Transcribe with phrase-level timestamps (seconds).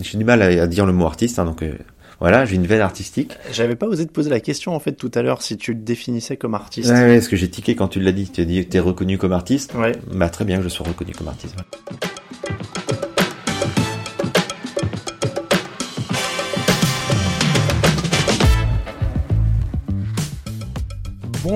[0.00, 1.72] J'ai du mal à, dire le mot artiste, hein, donc euh,
[2.20, 3.32] voilà, j'ai une veine artistique.
[3.52, 5.80] J'avais pas osé te poser la question en fait tout à l'heure si tu te
[5.80, 6.90] définissais comme artiste.
[6.90, 8.28] Ouais, ouais, ce que j'ai tiqué quand tu l'as dit.
[8.30, 9.74] Tu as dit, t'es reconnu comme artiste.
[9.74, 9.92] Ouais.
[10.10, 11.56] Bah très bien, je sois reconnu comme artiste.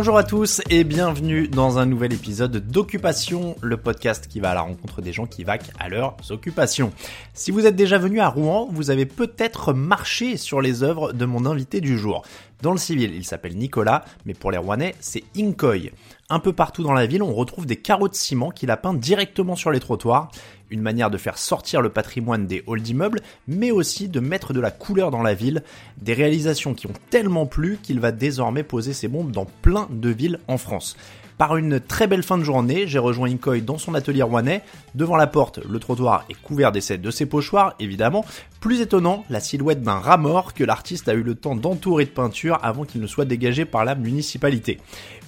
[0.02, 4.54] Bonjour à tous et bienvenue dans un nouvel épisode d'Occupation, le podcast qui va à
[4.54, 6.92] la rencontre des gens qui vaquent à leurs occupations.
[7.34, 11.24] Si vous êtes déjà venu à Rouen, vous avez peut-être marché sur les œuvres de
[11.24, 12.24] mon invité du jour.
[12.62, 15.92] Dans le civil, il s'appelle Nicolas, mais pour les Rouennais, c'est Incoy.
[16.30, 18.94] Un peu partout dans la ville, on retrouve des carreaux de ciment qu'il a peints
[18.94, 20.32] directement sur les trottoirs
[20.72, 24.60] une manière de faire sortir le patrimoine des halls d'immeubles, mais aussi de mettre de
[24.60, 25.62] la couleur dans la ville,
[26.00, 30.08] des réalisations qui ont tellement plu qu'il va désormais poser ses bombes dans plein de
[30.08, 30.96] villes en France.
[31.38, 34.62] Par une très belle fin de journée, j'ai rejoint Incoy dans son atelier rouennais.
[34.94, 38.24] Devant la porte, le trottoir est couvert d'essais de ses pochoirs, évidemment.
[38.60, 42.10] Plus étonnant, la silhouette d'un rat mort que l'artiste a eu le temps d'entourer de
[42.10, 44.78] peinture avant qu'il ne soit dégagé par la municipalité.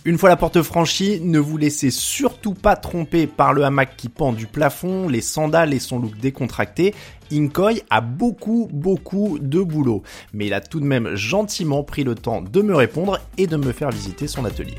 [0.06, 4.10] Une fois la porte franchie, ne vous laissez surtout pas tromper par le hamac qui
[4.10, 6.94] pend du plafond, les sandales et son look décontracté.
[7.32, 10.02] Inkoy a beaucoup, beaucoup de boulot.
[10.34, 13.56] Mais il a tout de même gentiment pris le temps de me répondre et de
[13.56, 14.76] me faire visiter son atelier.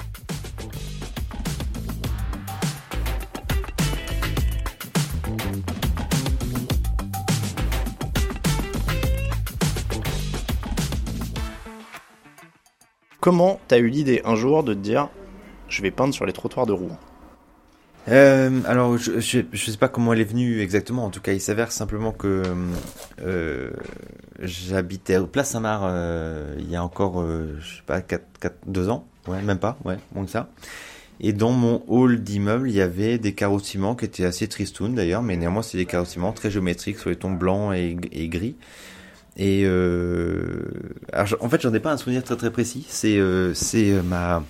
[13.26, 15.10] Comment t'as eu l'idée un jour de te dire
[15.68, 17.00] je vais peindre sur les trottoirs de Rouen?
[18.08, 21.06] Euh, alors, je, je, sais pas comment elle est venue exactement.
[21.06, 22.44] En tout cas, il s'avère simplement que
[23.24, 23.72] euh,
[24.44, 28.90] j'habitais au Place Saint-Marc euh, il y a encore, je sais pas, 4, 4, 2
[28.90, 29.08] ans.
[29.28, 30.52] Même pas, moins que ça.
[31.20, 35.24] Et dans mon hall d'immeuble, il y avait des carreaux qui étaient assez tristounes d'ailleurs,
[35.24, 38.56] mais néanmoins, c'est des carreaux très géométriques sur les tons blancs et gris.
[39.38, 40.64] Et euh,
[41.40, 42.86] en fait, j'en ai pas un souvenir très très précis.
[42.88, 44.44] C'est euh, c'est euh, ma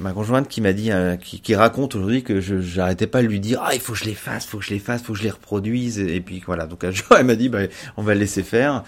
[0.00, 3.28] ma conjointe qui m'a dit, euh, qui, qui, raconte aujourd'hui que je j'arrêtais pas de
[3.28, 5.12] lui dire ah il faut que je les fasse, faut que je les fasse, faut
[5.12, 5.98] que je les reproduise.
[5.98, 7.60] Et puis voilà, donc un jour elle m'a dit bah,
[7.96, 8.82] on va le laisser faire.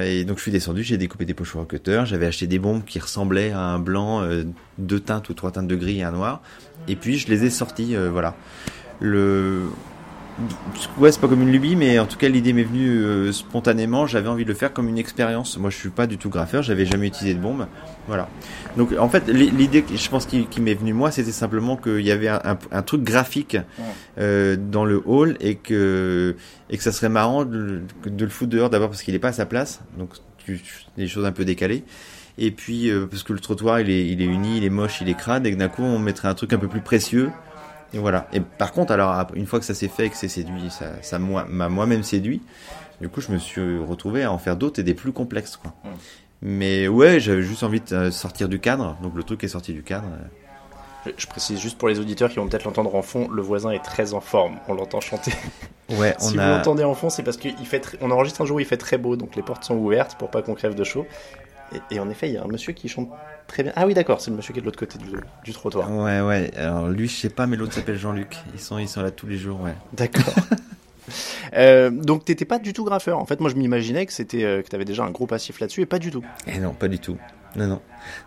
[0.00, 2.98] Et donc je suis descendu, j'ai découpé des pochoirs cutter, j'avais acheté des bombes qui
[2.98, 4.44] ressemblaient à un blanc, euh,
[4.78, 6.42] deux teintes ou trois teintes de gris et un noir.
[6.88, 8.36] Et puis je les ai sortis, euh, voilà.
[9.00, 9.62] Le
[10.98, 14.06] Ouais, c'est pas comme une lubie, mais en tout cas l'idée m'est venue euh, spontanément.
[14.06, 15.58] J'avais envie de le faire comme une expérience.
[15.58, 17.66] Moi, je suis pas du tout graffeur, j'avais jamais utilisé de bombe.
[18.06, 18.28] Voilà.
[18.76, 22.10] Donc, en fait, l'idée, je pense, qui, qui m'est venue moi, c'était simplement qu'il y
[22.10, 23.58] avait un, un, un, truc graphique
[24.18, 26.34] euh, dans le hall et que
[26.70, 29.28] et que ça serait marrant de, de le foutre dehors d'abord parce qu'il est pas
[29.28, 30.62] à sa place, donc tu,
[30.96, 31.84] des choses un peu décalées.
[32.38, 35.02] Et puis euh, parce que le trottoir il est, il est uni, il est moche,
[35.02, 37.30] il est crade, et que d'un coup on mettrait un truc un peu plus précieux.
[37.94, 38.28] Et voilà.
[38.32, 40.86] Et par contre, alors, une fois que ça s'est fait et que c'est séduit, ça,
[41.02, 42.42] ça m'a moi-même séduit.
[43.00, 45.74] Du coup, je me suis retrouvé à en faire d'autres et des plus complexes, quoi.
[45.84, 45.88] Mmh.
[46.42, 48.96] Mais ouais, j'avais juste envie de sortir du cadre.
[49.02, 50.08] Donc le truc est sorti du cadre.
[51.06, 53.70] Je, je précise juste pour les auditeurs qui vont peut-être l'entendre en fond, le voisin
[53.70, 54.56] est très en forme.
[54.68, 55.32] On l'entend chanter.
[55.98, 56.42] Ouais, on si a...
[56.42, 57.80] vous l'entendez en fond, c'est parce qu'il fait.
[57.80, 57.98] Très...
[58.00, 60.30] On enregistre un jour où il fait très beau, donc les portes sont ouvertes pour
[60.30, 61.06] pas qu'on crève de chaud.
[61.74, 63.08] Et, et, en effet, il y a un monsieur qui chante
[63.46, 63.72] très bien.
[63.76, 65.06] Ah oui, d'accord, c'est le monsieur qui est de l'autre côté du,
[65.44, 65.90] du, trottoir.
[65.90, 66.50] Ouais, ouais.
[66.56, 68.36] Alors lui, je sais pas, mais l'autre s'appelle Jean-Luc.
[68.54, 69.74] Ils sont, ils sont là tous les jours, ouais.
[69.92, 70.34] D'accord.
[71.54, 73.18] euh, donc t'étais pas du tout graffeur.
[73.18, 75.82] En fait, moi, je m'imaginais que c'était, euh, que t'avais déjà un gros passif là-dessus,
[75.82, 76.24] et pas du tout.
[76.46, 77.16] Et non, pas du tout.
[77.56, 77.80] Non, non.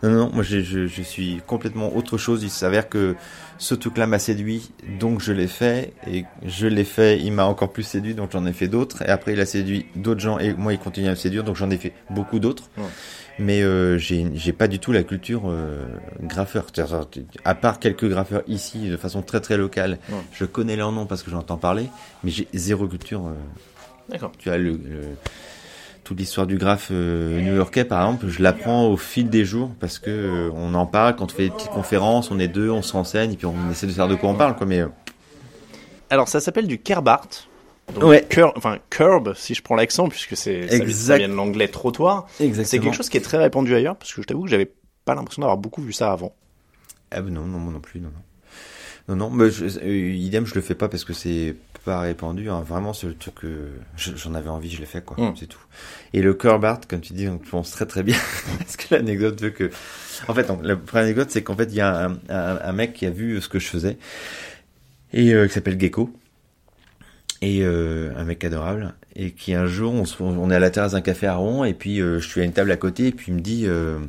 [0.04, 2.44] Non, non, moi je, je, je suis complètement autre chose.
[2.44, 3.16] Il s'avère que
[3.58, 5.94] ce truc-là m'a séduit, donc je l'ai fait.
[6.08, 9.02] Et je l'ai fait, il m'a encore plus séduit, donc j'en ai fait d'autres.
[9.02, 11.56] Et après, il a séduit d'autres gens, et moi, il continue à me séduire, donc
[11.56, 12.70] j'en ai fait beaucoup d'autres.
[12.78, 12.84] Ouais.
[13.38, 15.84] Mais euh, j'ai pas du tout la culture euh,
[16.22, 16.68] graffeur.
[17.44, 20.16] À part quelques graffeurs ici, de façon très très locale, ouais.
[20.32, 21.90] je connais leur nom parce que j'entends parler,
[22.24, 23.28] mais j'ai zéro culture.
[23.28, 23.34] Euh,
[24.10, 24.32] D'accord.
[24.38, 25.02] Tu as le, le
[26.06, 30.00] toute l'histoire du graphe euh, new-yorkais par exemple, je l'apprends au fil des jours parce
[30.00, 32.84] que euh, on en parle quand on fait des petites conférences, on est deux, on
[32.84, 34.88] se renseigne et puis on essaie de savoir de quoi on parle quoi mais euh...
[36.12, 37.28] Alors ça s'appelle du kerbart.
[37.94, 38.26] Donc, ouais.
[38.28, 42.28] Cur enfin curb si je prends l'accent puisque c'est ça vient de l'anglais trottoir.
[42.38, 44.72] C'est quelque chose qui est très répandu ailleurs parce que je t'avoue que j'avais
[45.06, 46.34] pas l'impression d'avoir beaucoup vu ça avant.
[47.12, 48.22] Ah ben non non moi non plus non non.
[49.08, 52.50] Non, non, mais je, euh, idem, je le fais pas parce que c'est pas répandu.
[52.50, 52.62] Hein.
[52.62, 55.16] Vraiment, c'est le truc que j'en avais envie, je l'ai fait, quoi.
[55.18, 55.36] Mm.
[55.40, 55.64] C'est tout.
[56.14, 58.18] Et le curb art, comme tu dis, on pense très très bien.
[58.58, 59.70] parce que l'anecdote veut que.
[60.28, 62.72] En fait, donc, la première anecdote, c'est qu'en fait, il y a un, un, un,
[62.72, 63.98] mec qui a vu ce que je faisais
[65.14, 66.10] et euh, qui s'appelle Gecko.
[67.46, 68.94] Et euh, un mec adorable.
[69.16, 71.74] Et qui un jour, on, on est à la terrasse d'un café à Rouen, et
[71.74, 73.66] puis euh, je suis à une table à côté, et puis il me dit.
[73.68, 74.00] Euh,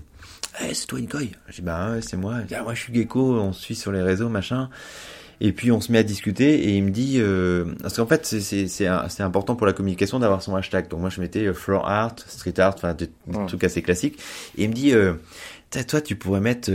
[0.61, 2.41] hey, c'est toi Incoy Je dis bah ouais, c'est moi.
[2.49, 4.71] Dis, ah, moi je suis Gecko, on se suit sur les réseaux, machin.
[5.43, 7.21] Et puis on se met à discuter et il me dit,
[7.83, 10.89] parce qu'en fait c'est important pour la communication d'avoir son hashtag.
[10.89, 13.47] Donc moi je mettais floor art, street art, enfin des, des Ouais.
[13.47, 14.19] trucs assez classiques.
[14.57, 14.95] Et il me dit,
[15.87, 16.71] toi tu pourrais mettre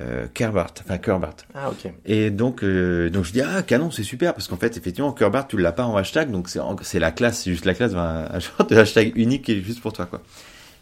[0.00, 1.36] euh, euh, Kerbart, enfin Kerbart.
[1.54, 1.92] Ah, ok.
[2.06, 5.46] Et donc euh, donc je dis ah canon c'est super parce qu'en fait effectivement Kerbart
[5.48, 8.26] tu l'as pas en hashtag donc c'est c'est la classe c'est juste la classe un,
[8.30, 10.22] un genre de hashtag unique qui est juste pour toi quoi.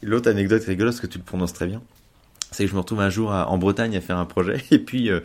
[0.03, 1.83] L'autre anecdote rigolote parce que tu le prononces très bien,
[2.53, 4.79] c'est que je me retrouve un jour à- en Bretagne à faire un projet et
[4.79, 5.21] puis euh,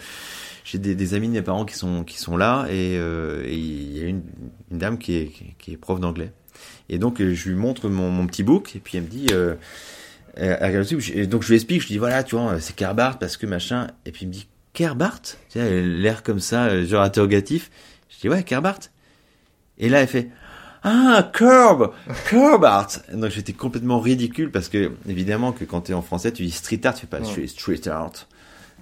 [0.64, 3.98] j'ai des, des amis de mes parents qui sont qui sont là et euh, il
[3.98, 4.24] y a une,
[4.72, 6.32] une dame qui est qui- est prof d'anglais
[6.90, 9.28] et donc euh, je lui montre mon, mon petit book et puis elle me dit
[10.40, 13.46] euh, et donc je lui explique je dis voilà tu vois c'est Kerbart parce que
[13.46, 15.22] machin et puis il me dit Kerbart?
[15.22, 17.72] Tu sais l'air comme ça euh, genre interrogatif
[18.10, 18.80] je dis ouais Kerbart
[19.78, 20.30] et là elle fait
[20.88, 21.94] ah, curb,
[22.28, 22.90] curb art.
[23.12, 26.52] Donc j'étais complètement ridicule parce que évidemment que quand tu es en français, tu dis
[26.52, 27.48] street art, tu fais pas Ouais.
[27.48, 28.28] street art.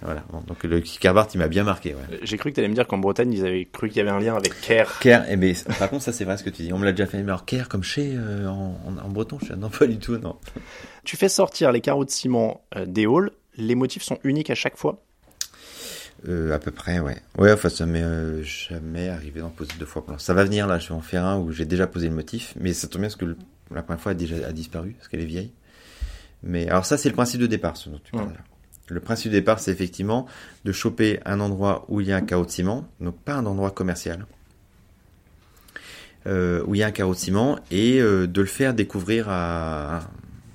[0.01, 0.23] Voilà.
[0.47, 1.93] Donc le curb art, il m'a bien marqué.
[1.93, 2.19] Ouais.
[2.23, 4.09] J'ai cru que tu allais me dire qu'en Bretagne, ils avaient cru qu'il y avait
[4.09, 4.99] un lien avec Care.
[4.99, 6.73] Care, eh ben, par contre ça c'est vrai ce que tu dis.
[6.73, 7.17] On me l'a déjà fait.
[7.17, 10.35] Mais alors care comme chez euh, en, breton, je fais, non pas du tout, non.
[11.05, 13.31] Tu fais sortir les carreaux de ciment euh, des halls.
[13.55, 15.01] Les motifs sont uniques à chaque fois?
[16.27, 17.17] Euh, à peu près, ouais.
[17.37, 20.05] Ouais, enfin ça m'est euh, jamais arrivé d'en poser deux fois.
[20.17, 20.79] Ça va venir là.
[20.79, 23.07] Je vais en faire un où j'ai déjà posé le motif, mais ça tombe bien
[23.09, 23.37] parce que le-
[23.73, 25.51] la première fois a déjà a disparu parce qu'elle est vieille.
[26.43, 28.33] Mais alors ça c'est le principe de départ, ce dont tu parles.
[28.89, 30.25] Le principe de départ, c'est effectivement
[30.65, 33.45] de choper un endroit où il y a un carreau de ciment, donc pas un
[33.45, 34.25] endroit commercial,
[36.27, 39.27] euh, où il y a un carreau de ciment, et euh, de le faire découvrir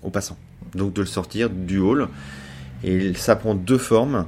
[0.02, 0.36] aux passants.
[0.74, 2.08] Donc de le sortir du hall,
[2.84, 4.26] et ça prend deux formes,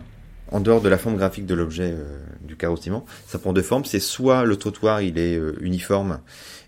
[0.51, 3.05] en dehors de la forme graphique de l'objet euh, du carreau de ciment.
[3.27, 6.21] Ça prend deux formes, c'est soit le trottoir il est uniforme,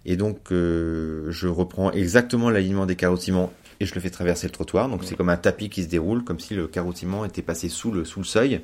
[0.05, 3.51] et donc je reprends exactement l'alignement des carreaux de ciment
[3.83, 4.89] et je le fais traverser le trottoir.
[4.89, 7.91] Donc c'est comme un tapis qui se déroule, comme si le ciment était passé sous
[7.91, 8.61] le, sous le seuil.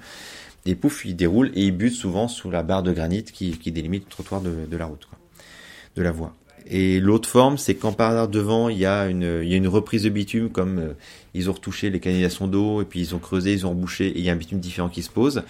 [0.67, 3.73] Et pouf, il déroule et il bute souvent sous la barre de granit qui, qui
[3.73, 5.19] délimite le trottoir de, de la route, quoi,
[5.97, 6.35] de la voie.
[6.71, 9.69] Et l'autre forme, c'est quand par devant, il y a une, il y a une
[9.69, 10.93] reprise de bitume, comme euh,
[11.33, 14.19] ils ont retouché les canalisations d'eau, et puis ils ont creusé, ils ont rebouché, et
[14.19, 15.43] il y a un bitume différent qui se pose.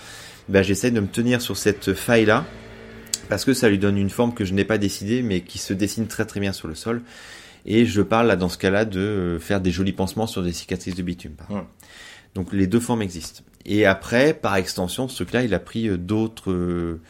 [0.49, 2.44] Ben, j'essaie de me tenir sur cette faille-là,
[3.29, 5.73] parce que ça lui donne une forme que je n'ai pas décidée, mais qui se
[5.73, 7.03] dessine très très bien sur le sol.
[7.66, 10.52] Et je parle là, dans ce cas-là, de euh, faire des jolis pansements sur des
[10.52, 11.34] cicatrices de bitume.
[12.34, 13.43] Donc les deux formes existent.
[13.66, 17.00] Et après, par extension, ce truc-là, il a pris euh, d'autres euh,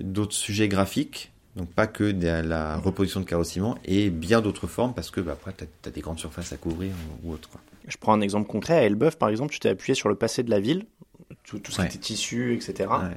[0.00, 4.92] d'autres sujets graphiques, donc pas que de la reposition de carrossiment, et bien d'autres formes,
[4.92, 7.48] parce que bah, après, tu as, des grandes surfaces à couvrir ou, ou autre.
[7.48, 7.60] Quoi.
[7.88, 8.74] Je prends un exemple concret.
[8.74, 10.84] À Elbeuf, par exemple, tu t'es appuyé sur le passé de la ville,
[11.44, 11.88] tout, tout ce Ouais.
[11.88, 12.90] qui était tissu, etc.
[12.90, 13.16] Ouais.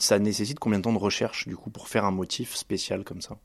[0.00, 3.20] Ça nécessite combien de temps de recherche, du coup, pour faire un motif spécial comme
[3.20, 3.36] ça?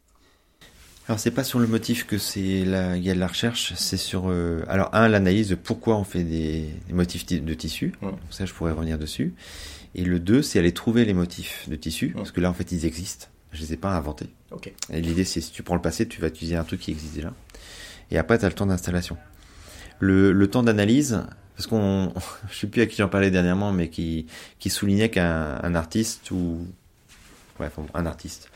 [1.10, 3.74] Alors c'est pas sur le motif que c'est là il y a de la recherche,
[3.76, 7.54] c'est sur euh, alors un l'analyse de pourquoi on fait des, des motifs ti- de
[7.54, 7.92] tissu.
[8.02, 8.12] Ouais.
[8.30, 9.34] Ça je pourrais revenir dessus.
[9.96, 12.72] Et le deux c'est aller trouver les motifs de tissu parce que là en fait
[12.72, 13.28] ils existent.
[13.52, 14.28] Je les ai pas inventés.
[14.52, 14.72] Ok.
[14.92, 17.16] Et l'idée c'est si tu prends le passé, tu vas utiliser un truc qui existe
[17.16, 17.34] déjà.
[18.10, 19.18] Et après tu as le temps d'installation.
[20.00, 21.22] Le, le temps d'analyse
[21.58, 22.14] parce qu'on
[22.50, 24.26] je sais plus à qui j'en parlais dernièrement mais qui
[24.58, 26.66] qui soulignait qu'un un artiste ou
[27.94, 28.50] Un artiste.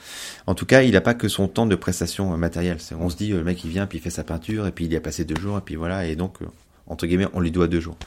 [0.48, 2.78] En tout cas, il n'a pas que son temps de prestation euh, matérielle.
[3.00, 4.86] On se dit, euh, le mec, il vient, puis il fait sa peinture, et puis
[4.86, 6.46] il y a passé deux jours, et puis voilà, et donc, euh,
[6.88, 7.98] entre guillemets, on lui doit deux jours.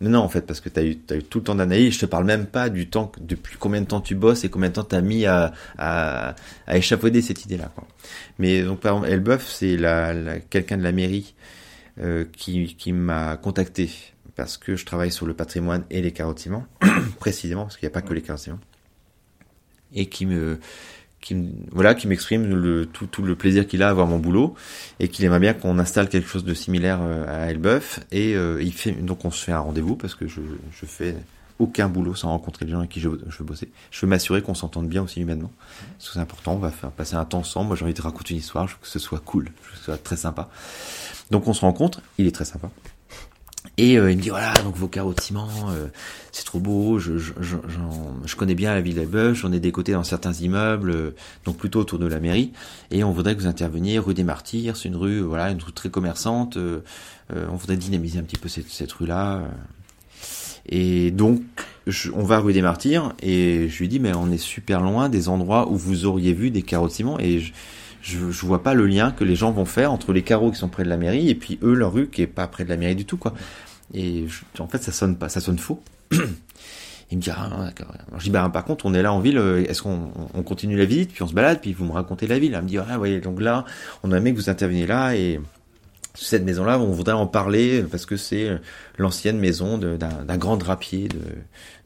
[0.00, 2.06] Mais non, en fait, parce que tu as eu, tout le temps d'analyse, je te
[2.06, 4.84] parle même pas du temps, depuis combien de temps tu bosses et combien de temps
[4.84, 6.34] tu as mis à,
[6.68, 7.70] échafauder cette idée-là.
[8.38, 11.34] Mais donc, par exemple, Elbeuf, c'est la, quelqu'un de la mairie
[12.32, 13.90] qui, qui m'a contacté
[14.36, 16.64] parce que je travaille sur le patrimoine et les ciment,
[17.20, 18.58] précisément, parce qu'il n'y a pas que les ciment
[19.94, 20.58] et qui me
[21.20, 21.36] qui
[21.70, 24.54] voilà qui m'exprime le tout, tout le plaisir qu'il a à voir mon boulot
[25.00, 28.62] et qu'il aimerait bien qu'on installe quelque chose de similaire euh, à Elbeuf et euh,
[28.62, 30.40] il fait donc on se fait un rendez-vous parce que je
[30.72, 31.14] je fais
[31.60, 33.68] aucun boulot sans rencontrer les gens avec qui je, je veux bosser.
[33.90, 35.52] Je veux m'assurer qu'on s'entende bien aussi humainement.
[35.98, 37.68] Parce que c'est important, on va faire passer un temps ensemble.
[37.68, 39.72] Moi, j'ai envie de raconter une histoire, je veux que ce soit cool, je veux
[39.72, 40.48] que ce soit très sympa.
[41.30, 42.70] Donc, on se rencontre, il est très sympa.
[43.76, 45.88] Et euh, il me dit voilà donc vos de ciment euh,
[46.32, 47.56] c'est trop beau je, je, je,
[48.24, 51.10] je connais bien la ville d'Elbeuf j'en ai des côtés dans certains immeubles euh,
[51.44, 52.52] donc plutôt autour de la mairie.
[52.90, 55.62] Et on voudrait que vous interveniez rue des Martyrs c'est une rue euh, voilà une
[55.62, 56.80] rue très commerçante euh,
[57.34, 59.42] euh, on voudrait dynamiser un petit peu cette, cette rue là
[60.66, 61.42] et donc
[62.14, 65.28] on va rue des Martyrs et je lui dis mais on est super loin des
[65.28, 67.52] endroits où vous auriez vu des de ciment et je,
[68.02, 70.58] je, je vois pas le lien que les gens vont faire entre les carreaux qui
[70.58, 72.68] sont près de la mairie et puis eux leur rue qui est pas près de
[72.70, 73.34] la mairie du tout quoi.
[73.94, 74.26] Et
[74.58, 75.82] en fait ça sonne pas, ça sonne faux.
[77.12, 77.92] Il me dit ah d'accord.
[78.18, 80.76] Je dis bah par contre on est là en ville, euh, est-ce qu'on on continue
[80.76, 81.12] la visite?
[81.12, 82.54] Puis on se balade puis vous me racontez la ville.
[82.54, 83.64] Elle me dit ah ouais donc là
[84.04, 85.40] on aimerait que vous interveniez là et
[86.14, 88.50] cette maison-là, on voudrait en parler parce que c'est
[88.98, 91.18] l'ancienne maison d'un d'un grand drapier de-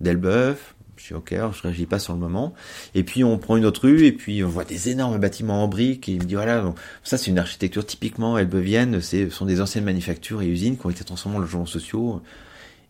[0.01, 0.74] d'Elbeuf.
[1.05, 2.55] Je dis ok, alors je réagis pas sur le moment.
[2.95, 5.69] Et puis on prend une autre rue et puis on voit des énormes bâtiments en
[5.69, 9.31] briques et il me dit voilà, bon, ça c'est une architecture typiquement elbevienne, c'est ce
[9.31, 12.23] sont des anciennes manufactures et usines qui ont été transformées en logements sociaux.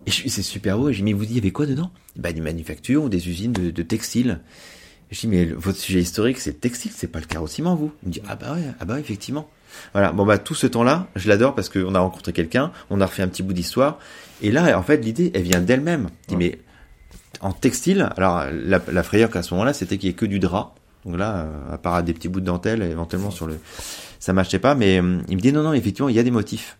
[0.07, 0.91] Et c'est super beau.
[0.91, 1.91] Et je dis mais vous dites il y avait quoi dedans?
[2.15, 4.39] Bah des manufactures ou des usines de, de textiles.
[5.11, 8.11] Je dis mais votre sujet historique c'est le textile, c'est pas le carrossiment vous Il
[8.11, 9.51] me dit ah bah ouais, ah bah ouais, effectivement.
[9.93, 13.07] Voilà, bon bah tout ce temps-là, je l'adore parce qu'on a rencontré quelqu'un, on a
[13.07, 13.99] refait un petit bout d'histoire,
[14.41, 16.11] et là en fait l'idée elle vient d'elle-même.
[16.23, 16.59] Je dis, mais
[17.45, 20.41] en textile, alors la, la frayeur qu'à ce moment-là c'était qu'il y ait que du
[20.41, 20.75] drap,
[21.05, 23.59] donc là euh, à part des petits bouts de dentelle éventuellement sur le,
[24.19, 26.33] ça marchait pas, mais euh, il me dit non non effectivement il y a des
[26.33, 26.79] motifs.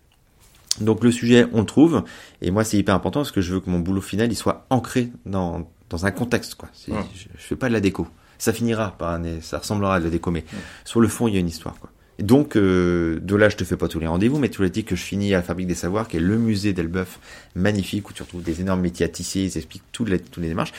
[0.81, 2.03] Donc le sujet on le trouve,
[2.43, 4.67] et moi c'est hyper important parce que je veux que mon boulot final il soit
[4.71, 6.69] ancré dans dans un contexte quoi.
[6.89, 7.05] Ouais.
[7.15, 8.09] Je, je fais pas de la déco.
[8.39, 10.45] Ça finira par un, ça ressemblera à de la déco, mais
[10.85, 11.91] sur le fond il y a une histoire quoi.
[12.21, 14.85] Donc, euh, de là, je te fais pas tous les rendez-vous, mais tu l'as dit
[14.85, 17.19] que je finis à la Fabrique des Savoirs, qui est le musée d'Elbeuf,
[17.57, 20.49] magnifique, où tu retrouves des énormes métiers à tisser, ils expliquent toutes les, toutes les
[20.49, 20.73] démarches.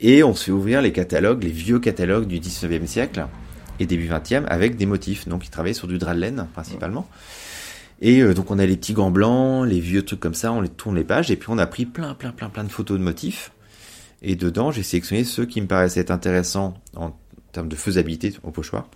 [0.00, 3.26] Et on se fait ouvrir les catalogues, les vieux catalogues du 19e siècle
[3.80, 5.26] et début 20e, avec des motifs.
[5.26, 7.08] Donc, ils travaillaient sur du drap de laine, principalement.
[8.02, 10.60] Et euh, donc, on a les petits gants blancs, les vieux trucs comme ça, on
[10.60, 12.98] les tourne les pages, et puis on a pris plein, plein, plein, plein de photos
[12.98, 13.52] de motifs.
[14.20, 17.16] Et dedans, j'ai sélectionné ceux qui me paraissaient intéressants en
[17.52, 18.88] termes de faisabilité au pochoir.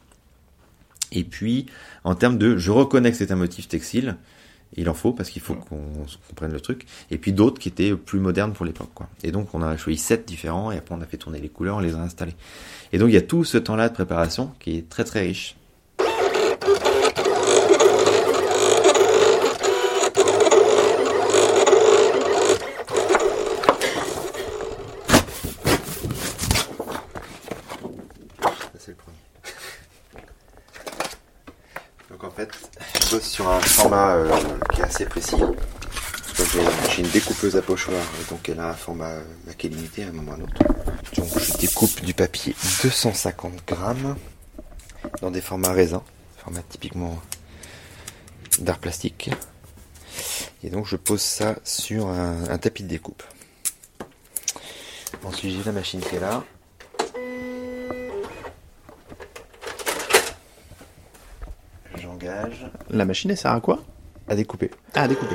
[1.13, 1.67] Et puis,
[2.05, 4.17] en termes de, je reconnais que c'est un motif textile,
[4.77, 5.81] il en faut parce qu'il faut qu'on
[6.29, 6.87] comprenne le truc.
[7.11, 9.09] Et puis d'autres qui étaient plus modernes pour l'époque, quoi.
[9.23, 11.77] Et donc, on a choisi sept différents et après on a fait tourner les couleurs,
[11.77, 12.35] on les a installés.
[12.93, 15.57] Et donc, il y a tout ce temps-là de préparation qui est très très riche.
[28.43, 29.17] Ça, c'est le premier.
[32.11, 32.51] Donc en fait,
[32.95, 33.61] je bosse sur un
[33.99, 34.31] euh,
[34.73, 35.37] qui est assez précis.
[36.37, 39.71] J'ai- une découpeuse à pochoir, et donc elle a un format euh, bah, qui est
[39.71, 40.55] limité à un moment ou à un autre.
[41.17, 44.17] Donc je découpe du papier 250 grammes
[45.23, 46.01] dans des formats raisins,
[46.43, 47.19] format typiquement
[48.59, 49.31] d'art plastique.
[50.63, 53.23] Et donc je pose ça sur un tapis de découpe.
[55.25, 56.45] Ensuite j'ai la machine qui est là.
[62.91, 63.83] La machine, elle sert à quoi?
[64.29, 64.71] À découper.
[64.95, 65.35] Ah, à découper.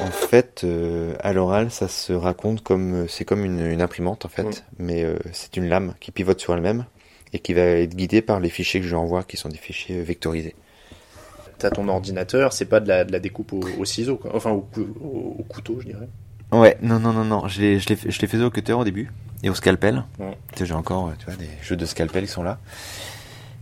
[0.00, 4.24] En fait, euh, à l'oral, ça se raconte comme euh, c'est comme une, une imprimante
[4.24, 4.52] en fait, Mm.
[4.78, 6.84] mais euh, c'est une lame qui pivote sur elle-même
[7.32, 9.58] et qui va être guidée par les fichiers que je lui envoie, qui sont des
[9.58, 10.54] fichiers vectorisés.
[11.58, 14.34] T'as ton ordinateur, c'est pas de la, de la découpe au, au ciseau, quoi.
[14.34, 16.08] Enfin, au, cou- au- au couteau, je dirais.
[16.52, 17.46] Ouais, non, non, non, non.
[17.48, 20.04] Je l'ai, fait- je l'ai faisais au cutter au début et au scalpel.
[20.56, 22.58] Sais, j'ai encore, tu vois, des jeux de scalpel qui sont là.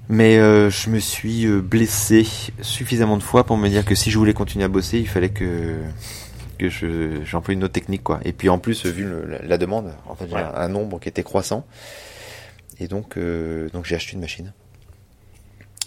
[0.08, 2.26] Mais euh, je me suis euh, blessé
[2.62, 5.28] suffisamment de fois pour me dire que si je voulais continuer à bosser, il fallait
[5.30, 5.76] que
[6.58, 8.18] que je j'emploie une autre technique quoi.
[8.24, 10.40] Et puis en plus vu le- la, la demande, en fait j'ai Ouais.
[10.42, 11.66] un, un nombre qui était croissant.
[12.80, 14.52] Et donc euh, donc j'ai acheté une machine.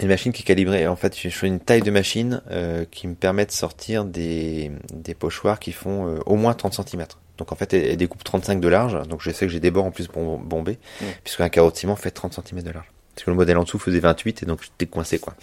[0.02, 0.88] Une machine qui est calibrée.
[0.88, 4.72] En fait, j'ai choisi une taille de machine euh, qui me permet de sortir des,
[4.94, 7.06] des pochoirs qui font euh, au moins 30 cm.
[7.38, 9.08] Donc en fait, elle, elle découpe 35 de large.
[9.08, 11.06] Donc je sais que j'ai des bords en plus bom- bombés, Mm.
[11.24, 12.92] puisqu'un carreau de ciment fait 30 cm de large.
[13.16, 15.36] Parce que le modèle en dessous faisait 28 et donc j'étais coincé quoi.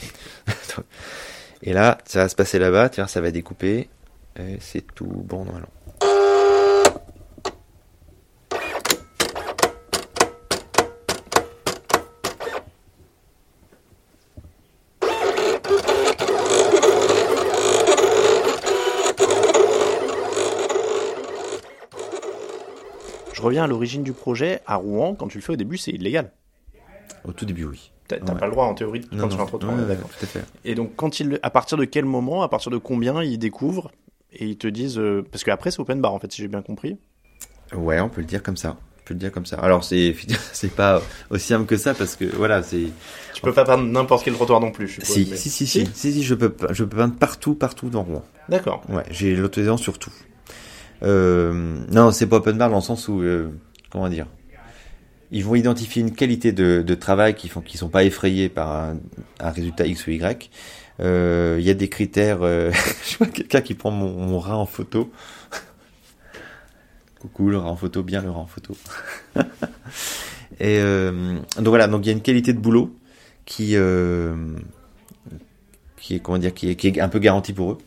[1.62, 3.88] et là, ça va se passer là-bas, tiens, ça va découper.
[4.38, 5.68] Et c'est tout bon normalement.
[23.38, 24.62] Je reviens à l'origine du projet.
[24.66, 26.32] À Rouen, quand tu le fais au début, c'est illégal.
[27.24, 27.90] Au tout début, oui.
[28.06, 28.38] T'as Ouais.
[28.38, 29.74] pas le droit en théorie quand tu fais un trottoir.
[29.76, 30.08] ouais, d'accord.
[30.08, 30.42] tout à fait.
[30.64, 33.90] Et donc, quand il, à partir de quel moment, à partir de combien ils découvrent
[34.32, 36.62] et ils te disent, euh, parce qu'après c'est open bar en fait, si j'ai bien
[36.62, 36.96] compris.
[37.74, 38.76] Ouais, on peut le dire comme ça.
[39.00, 39.56] On peut le dire comme ça.
[39.58, 40.14] Alors c'est
[40.52, 42.86] c'est pas aussi simple que ça parce que voilà, c'est
[43.34, 44.88] Tu peux pas peindre n'importe quel trottoir non plus.
[44.88, 47.54] Je suppose, si, mais- si si si si si je peux je peux peindre partout
[47.54, 48.24] partout dans Rouen.
[48.48, 48.82] D'accord.
[48.88, 50.12] Ouais, j'ai l'autorisation sur tout.
[51.02, 53.50] Euh, non, c'est pas open bar dans le sens où euh,
[53.90, 54.26] comment dire
[55.30, 58.72] ils vont identifier une qualité de, de travail qui font qui sont pas effrayés par
[58.72, 58.96] un,
[59.40, 60.50] un résultat X ou Y.
[61.00, 62.42] Euh, Il y a des critères.
[62.42, 62.72] euh,
[63.10, 65.10] je vois quelqu'un qui prend mon, mon rat en photo.
[67.20, 68.76] Coucou le rat en photo, bien le rat en photo.
[70.60, 72.96] Et euh, donc voilà, donc il y a une qualité de boulot
[73.44, 73.76] qui
[75.96, 77.78] qui est comment dire, qui est, qui est un peu garantie pour eux.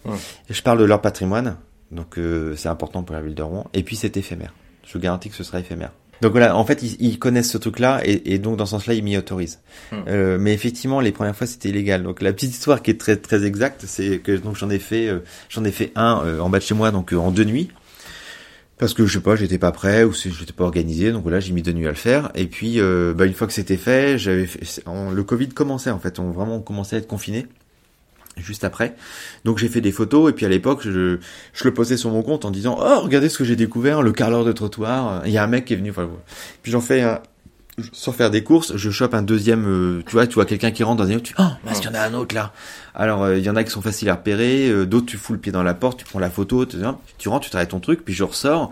[0.50, 1.58] Je parle de leur patrimoine,
[1.92, 2.18] donc
[2.56, 3.68] c'est important pour la ville de Rouen.
[3.74, 4.54] Et puis c'est éphémère.
[4.86, 5.92] Je vous garantis que ce sera éphémère.
[6.22, 8.94] Donc voilà, en fait, ils, ils connaissent ce truc-là et, et donc dans ce sens-là,
[8.94, 9.60] ils m'y autorisent.
[9.92, 9.96] Hmm.
[10.08, 12.04] Euh, mais effectivement, les premières fois, c'était illégal.
[12.04, 15.08] Donc la petite histoire qui est très très exacte, c'est que donc j'en ai fait,
[15.08, 17.44] euh, j'en ai fait un euh, en bas de chez moi, donc euh, en deux
[17.44, 17.70] nuits,
[18.78, 21.54] parce que je sais pas, j'étais pas prêt ou j'étais pas organisé, donc voilà, j'ai
[21.54, 22.32] mis deux nuits à le faire.
[22.36, 26.00] Et puis, euh, bah, une fois que c'était fait, j'avais fait, le Covid commençait en
[26.00, 27.48] fait, on vraiment commençait à être confiné
[28.38, 28.96] juste après.
[29.46, 31.18] Donc j'ai fait des photos et puis à l'époque je,
[31.54, 34.12] je le posais sur mon compte en disant oh regardez ce que j'ai découvert le
[34.12, 35.22] carreleur de trottoir.
[35.26, 35.92] Il y a un mec qui est venu.
[35.92, 36.10] Enfin,
[36.64, 37.04] puis j'en fais
[37.92, 40.84] sans faire des courses, je chope un deuxième, euh, tu vois, tu vois quelqu'un qui
[40.84, 42.54] rentre dans un autre, tu oh, est-ce qu'il y en a un autre là
[42.96, 45.34] Alors, euh, il y en a qui sont faciles à repérer, euh, d'autres tu fous
[45.34, 46.78] le pied dans la porte, tu prends la photo, tu,
[47.18, 48.72] tu rentres, tu travailles ton truc, puis je ressors.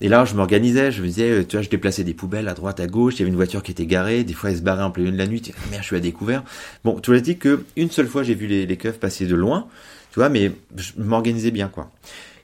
[0.00, 2.78] Et là, je m'organisais, je me disais, tu vois, je déplaçais des poubelles à droite,
[2.80, 4.84] à gauche, il y avait une voiture qui était garée, des fois elle se barrait
[4.84, 6.44] en pleine de la nuit, tu dis, ah, merde, je suis à découvert.
[6.84, 9.34] Bon, tu l'as dit que une seule fois j'ai vu les, les keufs passer de
[9.34, 9.66] loin,
[10.12, 11.90] tu vois, mais je m'organisais bien, quoi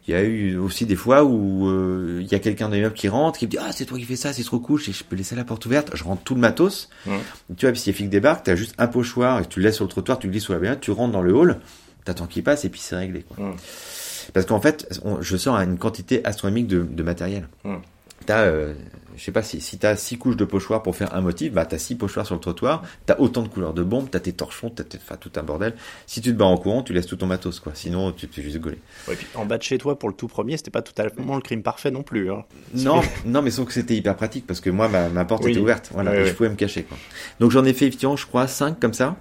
[0.06, 2.94] il y a eu aussi des fois où euh, il y a quelqu'un dans l'immeuble
[2.94, 5.02] qui rentre, qui me dit ah c'est toi qui fais ça, c'est trop cool, je,
[5.02, 6.90] peux laisser la porte ouverte, je rentre tout le matos.
[7.04, 7.12] Tu
[7.62, 9.84] vois, puis si les flics débarquent, t'as juste un pochoir et tu le laisses sur
[9.84, 11.60] le trottoir, tu glisses sous la bagnole, tu rentres dans le hall,
[12.04, 13.22] t'attends qu'il passe et puis c'est réglé.
[13.22, 13.54] Quoi.
[14.32, 17.48] Parce qu'en fait, je sors à une quantité astronomique de, de matériel.
[18.26, 18.74] T'as euh,
[19.16, 21.64] je sais pas si, si t'as six couches de pochoirs pour faire un motif, bah
[21.66, 24.70] t'as six pochoirs sur le trottoir, t'as autant de couleurs de bombes, t'as tes torchons,
[24.70, 25.74] t'as enfin, tout un bordel.
[26.06, 27.72] Si tu te bats en courant, tu laisses tout ton matos, quoi.
[27.74, 28.78] Sinon, tu peux juste gauler.
[29.08, 31.42] Ouais, puis en bas de chez toi, pour le tout premier, c'était pas totalement le
[31.42, 32.30] crime parfait non plus.
[32.30, 32.44] Hein.
[32.74, 35.60] Non, non, mais sauf que c'était hyper pratique parce que moi, ma, ma porte était
[35.60, 35.90] ouverte.
[35.92, 36.96] Voilà, je pouvais me cacher, quoi.
[37.40, 39.16] Donc j'en ai fait effectivement, je crois, cinq comme ça.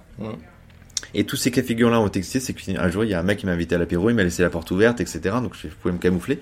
[1.16, 3.22] Et tous ces cas figures là ont existé, c'est qu'un jour, il y a un
[3.22, 5.20] mec qui m'a invité à l'apéro, il m'a laissé la porte ouverte, etc.
[5.40, 6.40] Donc je pouvais me camoufler.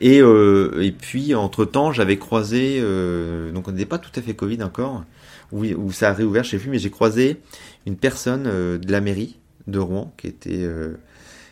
[0.00, 4.34] Et, euh, et puis, entre-temps, j'avais croisé, euh, donc on n'était pas tout à fait
[4.34, 5.04] Covid encore,
[5.52, 7.38] où, ça a réouvert, je sais plus, mais j'ai croisé
[7.86, 10.66] une personne euh, de la mairie de Rouen qui était,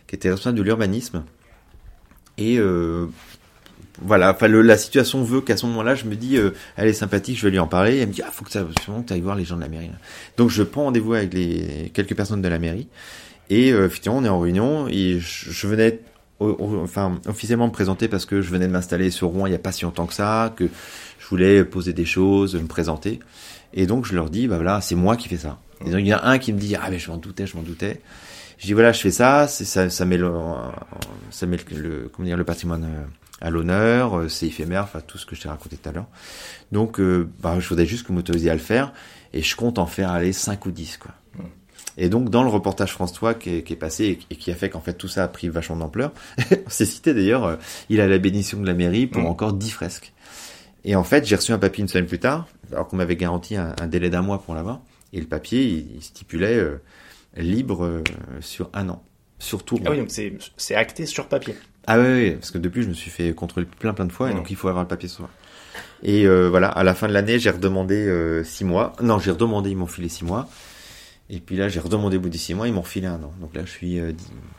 [0.09, 1.23] qui était responsable de l'urbanisme.
[2.38, 2.59] Et
[4.02, 6.37] voilà, la situation veut qu'à ce moment-là, je me dis,
[6.76, 7.97] elle est sympathique, je vais lui en parler.
[7.97, 9.90] Et elle me dit, ah, faut que tu ailles voir les gens de la mairie.
[10.37, 12.88] Donc je prends rendez-vous avec les quelques personnes de la mairie.
[13.49, 16.00] Et effectivement, on est en réunion et je venais
[16.40, 19.61] enfin officiellement me présenter parce que je venais de m'installer sur Rouen il n'y a
[19.61, 20.64] pas si longtemps que ça, que
[21.18, 23.20] je voulais poser des choses, me présenter.
[23.73, 25.59] Et donc je leur dis, bah voilà, c'est moi qui fais ça.
[25.85, 27.56] Et il y en a un qui me dit, ah mais je m'en doutais, je
[27.56, 28.00] m'en doutais.
[28.59, 30.30] Je dis voilà, je fais ça, ça, ça met le,
[31.30, 33.04] ça met le, comment dire, le patrimoine euh,
[33.40, 36.08] à l'honneur, euh, c'est éphémère, enfin tout ce que je t'ai raconté tout à l'heure.
[36.71, 38.93] Donc euh, bah, je voudrais juste que vous m'autorisiez à le faire
[39.32, 41.12] et je compte en faire aller 5 ou 10 quoi.
[42.00, 44.71] Et donc dans le reportage François qui est, qui est passé et qui a fait
[44.71, 46.13] qu'en fait tout ça a pris vachement d'ampleur,
[46.67, 47.56] c'est cité d'ailleurs, euh,
[47.91, 49.26] il a la bénédiction de la mairie pour mm.
[49.26, 50.13] encore 10 fresques.
[50.84, 53.54] Et en fait j'ai reçu un papier une semaine plus tard, alors qu'on m'avait garanti
[53.54, 54.80] un, délai d'un mois pour l'avoir,
[55.13, 55.63] et le papier
[55.95, 56.80] il, stipulait euh,
[57.36, 58.02] libre euh,
[58.41, 59.02] sur un an,
[59.39, 59.78] sur tout.
[59.84, 60.10] Ah oui donc
[60.56, 61.54] c'est acté sur papier.
[61.86, 64.30] Ah oui, oui, parce que depuis je me suis fait contrôler plein plein de fois
[64.30, 64.36] et mm.
[64.39, 65.28] donc il faut avoir le papier sur
[66.02, 68.95] Et voilà, à la fin de l'année j'ai redemandé 6 mois.
[69.02, 70.49] Non j'ai redemandé, ils m'ont filé 6 mois.
[71.32, 73.32] Et puis là, j'ai redemandé au bout des six mois, ils m'ont refilé un an.
[73.40, 74.12] Donc là, je suis euh,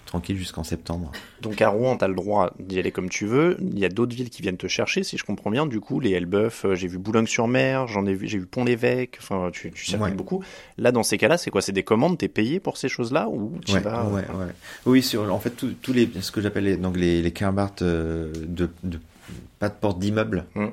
[0.05, 1.11] tranquille jusqu'en septembre.
[1.41, 3.57] Donc à Rouen, tu as le droit d'y aller comme tu veux.
[3.59, 5.65] Il y a d'autres villes qui viennent te chercher, si je comprends bien.
[5.65, 9.17] Du coup, les Elbeuf, euh, j'ai vu Boulogne-sur-Mer, j'en ai vu, j'ai vu Pont-l'Évêque.
[9.19, 10.45] Enfin, tu, tu circules beaucoup.
[10.77, 11.61] Là, dans ces cas-là, c'est quoi?
[11.61, 12.17] C'est des commandes?
[12.17, 13.27] T'es payé pour ces choses-là?
[13.27, 14.53] Ou tu ouais, vas ouais, ouais.
[14.85, 17.33] Oui, sur, en fait, tous les, ce que j'appelle les, donc les, les
[17.81, 18.99] euh, de, de,
[19.59, 20.45] pas de porte d'immeuble.
[20.55, 20.71] Hum.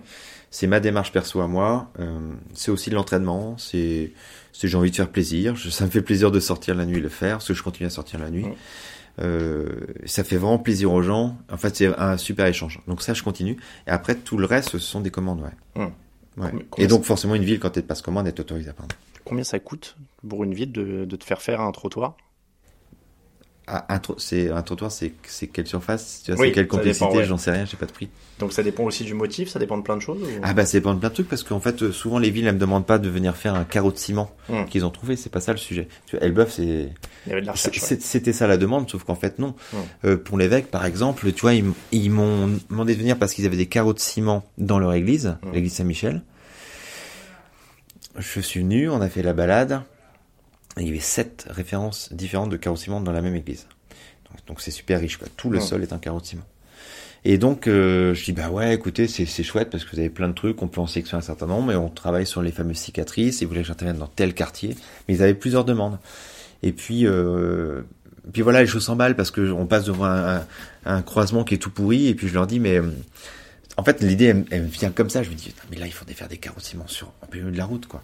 [0.50, 1.90] C'est ma démarche perso à moi.
[2.54, 3.56] c'est aussi de l'entraînement.
[3.58, 4.12] C'est
[4.66, 5.56] j'ai envie de faire plaisir.
[5.58, 7.87] ça me fait plaisir de sortir la nuit et le faire, parce que je continue
[7.87, 8.46] à sortir la nuit.
[9.20, 9.68] Euh,
[10.06, 11.37] ça fait vraiment plaisir aux gens.
[11.50, 12.80] En fait, c'est un super échange.
[12.87, 13.56] Donc ça, je continue.
[13.87, 15.87] Et après, tout le reste, ce sont des commandes, ouais.
[16.37, 16.52] ouais.
[16.76, 18.94] Et donc, forcément, une ville, quand elle passe commande, est autorisée à prendre.
[19.24, 22.16] Combien ça coûte pour une ville de, de te faire faire un trottoir?
[23.70, 25.12] Ah, un, c'est un trottoir, c'est
[25.52, 26.22] quelle surface?
[26.24, 27.24] Tu vois, C'est quelle complexité?
[27.24, 28.09] J'en sais rien, j'ai pas de prix.
[28.38, 30.78] Donc ça dépend aussi du motif, ça dépend de plein de choses Ah bah ça
[30.78, 32.98] dépend de plein de trucs parce qu'en fait souvent les villes elles me demandent pas
[32.98, 34.64] de venir faire un carreau de ciment hmm.
[34.66, 35.88] qu'ils ont trouvé, c'est pas ça le sujet.
[36.07, 36.90] Tu vois, Elbeuf c'est
[37.57, 39.54] c'était ça la demande sauf qu'en fait non.
[39.72, 39.76] Hmm.
[40.04, 43.57] Euh, pour l'évêque par exemple, tu vois ils, m'ont demandé de venir parce qu'ils avaient
[43.57, 45.52] des carreaux de ciment dans leur église, hmm.
[45.52, 46.22] l'église Saint-Michel.
[48.16, 49.83] Je suis venu, on a fait la balade
[50.76, 53.66] il y avait sept références différentes de carreaux de ciment dans la même église.
[54.46, 55.28] Donc c'est super riche, quoi.
[55.37, 56.46] Tout le sol est un carreau de ciment.
[57.24, 60.28] Et donc euh, je dis bah ouais, écoutez, c'est chouette parce que vous avez plein
[60.28, 62.76] de trucs, on peut en sélectionner un certain nombre, et on travaille sur les fameuses
[62.76, 63.40] cicatrices.
[63.40, 64.76] Ils voulaient que j'intervienne dans tel quartier,
[65.07, 65.98] mais ils avaient plusieurs demandes.
[66.62, 67.83] Et puis euh,
[68.33, 70.46] puis voilà, les choses s'emballent parce que on passe devant un,
[70.85, 72.81] un, croisement qui est tout pourri, et puis je leur dis mais
[73.76, 75.22] en fait l'idée elle, elle, vient comme ça.
[75.22, 77.40] Je me dis mais là il faudrait faire des carreaux de ciment sur un peu
[77.40, 78.02] de la route quoi.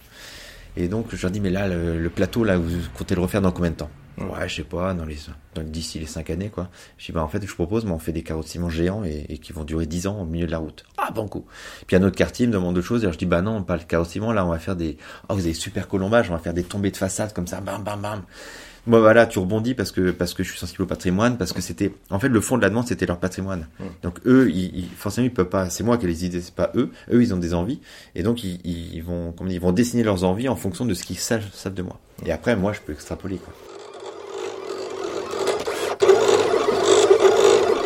[0.76, 3.52] Et donc, je leur dis, mais là, le, plateau, là, vous comptez le refaire dans
[3.52, 3.90] combien de temps?
[4.18, 5.16] Ouais, je sais pas, dans les,
[5.64, 6.68] d'ici les 5 années, quoi.
[6.98, 9.02] Je dis, bah, en fait, je propose, mais on fait des carreaux de ciment géants
[9.04, 10.84] et, qui vont durer 10 ans au milieu de la route.
[10.98, 11.46] Ah, banco.
[11.86, 13.76] Puis un autre quartier me demande d'autres choses, et alors je dis, bah non, pas
[13.76, 16.34] le carreau de ciment, là, on va faire des, oh, vous avez super colombage, on
[16.34, 18.22] va faire des tombées de façade comme ça, bam, bam, bam.
[18.86, 21.62] Moi, voilà, tu rebondis parce que parce que je suis sensible au patrimoine, parce que
[21.62, 23.66] c'était, en fait, le fond de la demande, c'était leur patrimoine.
[23.80, 23.84] Mm.
[24.02, 25.70] Donc eux, ils, ils- forcément, ils peuvent pas.
[25.70, 26.90] C'est moi qui ai les idées, c'est pas eux.
[27.10, 27.80] Eux, ils ont des envies,
[28.14, 31.02] et donc ils, ils vont, comment ils vont dessiner leurs envies en fonction de ce
[31.02, 31.98] qu'ils savent, savent de moi.
[32.26, 33.36] Et après, moi, je peux extrapoler.
[33.38, 33.54] Quoi.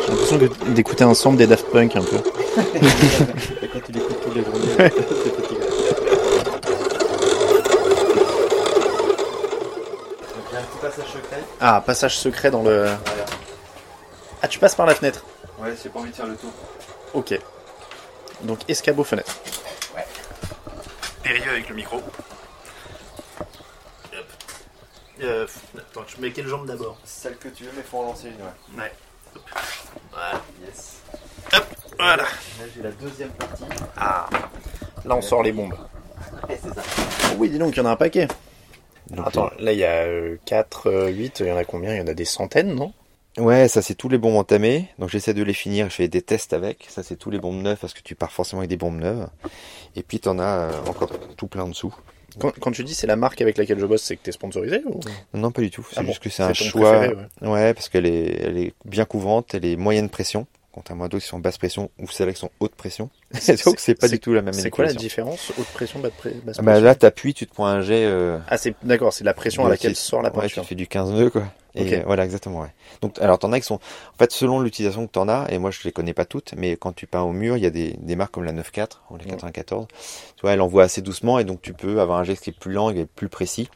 [0.05, 0.39] J'ai l'impression
[0.73, 2.17] d'écouter un sample des Daft Punk un peu.
[2.57, 4.89] Quand tu l'écoutes tous les journées,
[10.35, 11.43] Donc il y a un petit passage secret.
[11.59, 12.87] Ah, passage secret dans le.
[14.41, 15.25] Ah, tu passes par la fenêtre.
[15.59, 16.51] Ouais, j'ai pas envie de faire le tour.
[17.13, 17.37] Ok.
[18.43, 19.35] Donc escabeau fenêtre.
[19.95, 20.05] Ouais.
[21.21, 21.97] Périlleux avec le micro.
[21.97, 22.03] Hop.
[25.21, 25.45] Euh,
[25.77, 28.77] attends, je mets quelle jambe d'abord Celle que tu veux, mais faut en lancer une,
[28.77, 28.83] ouais.
[28.83, 28.93] Ouais.
[30.11, 30.41] Voilà.
[30.65, 30.93] Yes.
[31.97, 32.23] Voilà.
[32.23, 33.65] Là, j'ai la deuxième partie.
[33.97, 34.29] Ah.
[35.03, 35.73] Là, on sort les bombes.
[36.47, 36.81] Ouais, c'est ça.
[37.31, 38.27] Oh oui, dis donc, il y en a un paquet.
[39.11, 40.05] Donc, Attends, là, il y a
[40.45, 41.93] 4, 8, il y en a combien?
[41.95, 42.93] Il y en a des centaines, non?
[43.37, 44.89] Ouais, ça c'est tous les bombes entamées.
[44.99, 46.87] Donc j'essaie de les finir, je fais des tests avec.
[46.89, 49.29] Ça c'est tous les bombes neuves parce que tu pars forcément avec des bombes neuves.
[49.95, 51.95] Et puis t'en as euh, encore tout plein en dessous.
[52.39, 54.81] quand, quand tu dis c'est la marque avec laquelle je bosse, c'est que t'es sponsorisé
[54.85, 54.99] ou...
[55.33, 55.87] Non, pas du tout.
[55.89, 56.91] C'est Ah bon, juste que c'est un choix.
[56.99, 57.47] préféré, ouais.
[57.49, 60.45] Ouais, parce qu'elle est, elle est bien couvrante, elle est moyenne pression.
[60.79, 63.09] Contrairement à d'autres qui sont basse pression ou celles qui sont haute pression.
[63.65, 66.33] donc c'est pas du tout la même C'est quoi la différence Haute pression, basse pre-
[66.41, 68.05] basse Ah Bah pression là t'appuies, tu te prends un jet.
[68.05, 70.63] Euh, Ah, c'est d'accord, c'est la pression à de- laquelle sort la Ouais, peinture.
[70.63, 71.43] tu fais du 15 nœuds quoi.
[71.75, 72.73] Et voilà exactement ouais.
[73.01, 75.69] Donc alors t'en as qui sont en fait selon l'utilisation que t'en as et moi
[75.69, 77.93] je les connais pas toutes mais quand tu peins au mur il y a des,
[77.99, 79.29] des marques comme la 9.4 ou la Ouais.
[79.31, 82.51] 94 tu vois elle envoie assez doucement et donc tu peux avoir un geste qui
[82.51, 83.69] est plus lent et plus précis.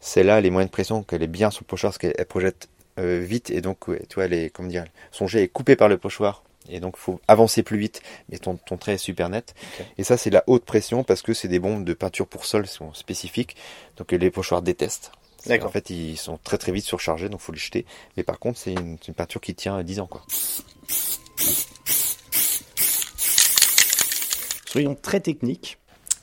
[0.00, 2.68] Celle-là elle est moyenne pression qu'elle est bien sur le pochoir parce qu'elle elle projette
[2.98, 5.88] euh, vite et donc ouais, tu vois est comment dire son jet est coupé par
[5.88, 9.54] le pochoir et donc faut avancer plus vite mais ton, ton trait est super net
[9.98, 12.66] et ça c'est la haute pression parce que c'est des bombes de peinture pour sol
[12.66, 13.56] sont spécifiques
[13.96, 15.12] donc les pochoirs détestent
[15.50, 17.84] en fait, ils sont très très vite surchargés, donc faut les jeter.
[18.16, 20.22] Mais par contre, c'est une, peinture qui tient 10 ans, quoi.
[24.66, 25.78] Soyons très techniques.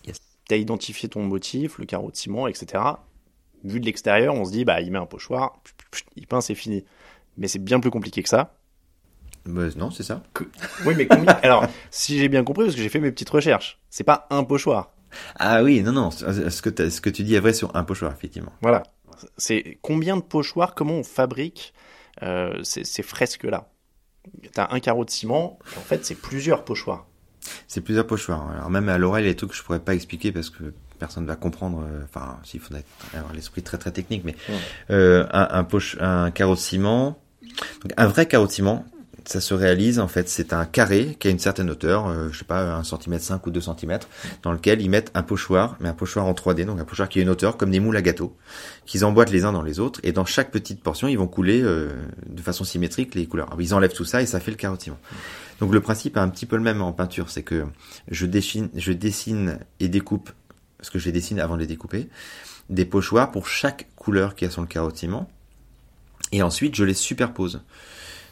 [0.05, 0.19] Yes.
[0.47, 2.83] Tu as identifié ton motif, le carreau de ciment, etc.
[3.63, 5.61] Vu de l'extérieur, on se dit, bah, il met un pochoir,
[6.15, 6.85] il peint, c'est fini.
[7.37, 8.55] Mais c'est bien plus compliqué que ça.
[9.45, 10.21] Bah, non, c'est ça.
[10.85, 13.79] Oui, mais combien Alors, si j'ai bien compris, parce que j'ai fait mes petites recherches,
[13.89, 14.91] c'est pas un pochoir.
[15.37, 16.11] Ah oui, non, non.
[16.11, 18.51] Ce que, t'as- ce que tu dis est vrai sur un pochoir, effectivement.
[18.61, 18.83] Voilà.
[19.37, 21.73] C'est combien de pochoirs, comment on fabrique
[22.23, 23.69] euh, ces, ces fresques-là?
[24.53, 27.07] T'as un carreau de ciment, en fait, c'est plusieurs pochoirs.
[27.67, 28.49] C'est plusieurs pochoirs.
[28.51, 30.49] Alors même à l'oreille, il y a des trucs que je pourrais pas expliquer parce
[30.49, 31.83] que personne va comprendre.
[31.89, 32.83] euh, Enfin, s'il faudrait
[33.13, 34.55] avoir l'esprit très très technique, mais Ouais.
[34.91, 37.17] euh, un, un, poche, un carreau de ciment,
[37.83, 38.85] donc un vrai carreau de ciment,
[39.25, 40.27] ça se réalise en fait.
[40.29, 43.45] C'est un carré qui a une certaine hauteur, euh, je sais pas, un centimètre 5
[43.45, 44.07] ou 2 centimètres,
[44.41, 47.19] dans lequel ils mettent un pochoir, mais un pochoir en 3D, donc un pochoir qui
[47.19, 48.35] a une hauteur comme des moules à gâteau,
[48.87, 51.61] qu'ils emboîtent les uns dans les autres, et dans chaque petite portion, ils vont couler
[51.61, 51.89] euh,
[52.27, 53.47] de façon symétrique les couleurs.
[53.47, 54.97] Alors, ils enlèvent tout ça et ça fait le carreau de ciment.
[55.59, 57.65] Donc le principe est un petit peu le même en peinture, c'est que
[58.09, 60.31] je dessine, je dessine et découpe,
[60.79, 62.07] parce que je les dessine avant de les découper,
[62.69, 64.67] des pochoirs pour chaque couleur qui a sur le
[66.31, 67.61] et ensuite je les superpose.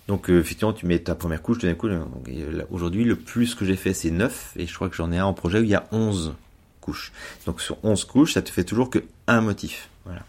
[0.07, 1.91] Donc euh, effectivement, tu mets ta première couche, deuxième couche.
[1.91, 5.17] là, Aujourd'hui, le plus que j'ai fait, c'est 9, et je crois que j'en ai
[5.17, 6.33] un en projet où il y a 11
[6.79, 7.12] couches.
[7.45, 9.89] Donc sur 11 couches, ça te fait toujours que un motif.
[10.05, 10.23] Voilà.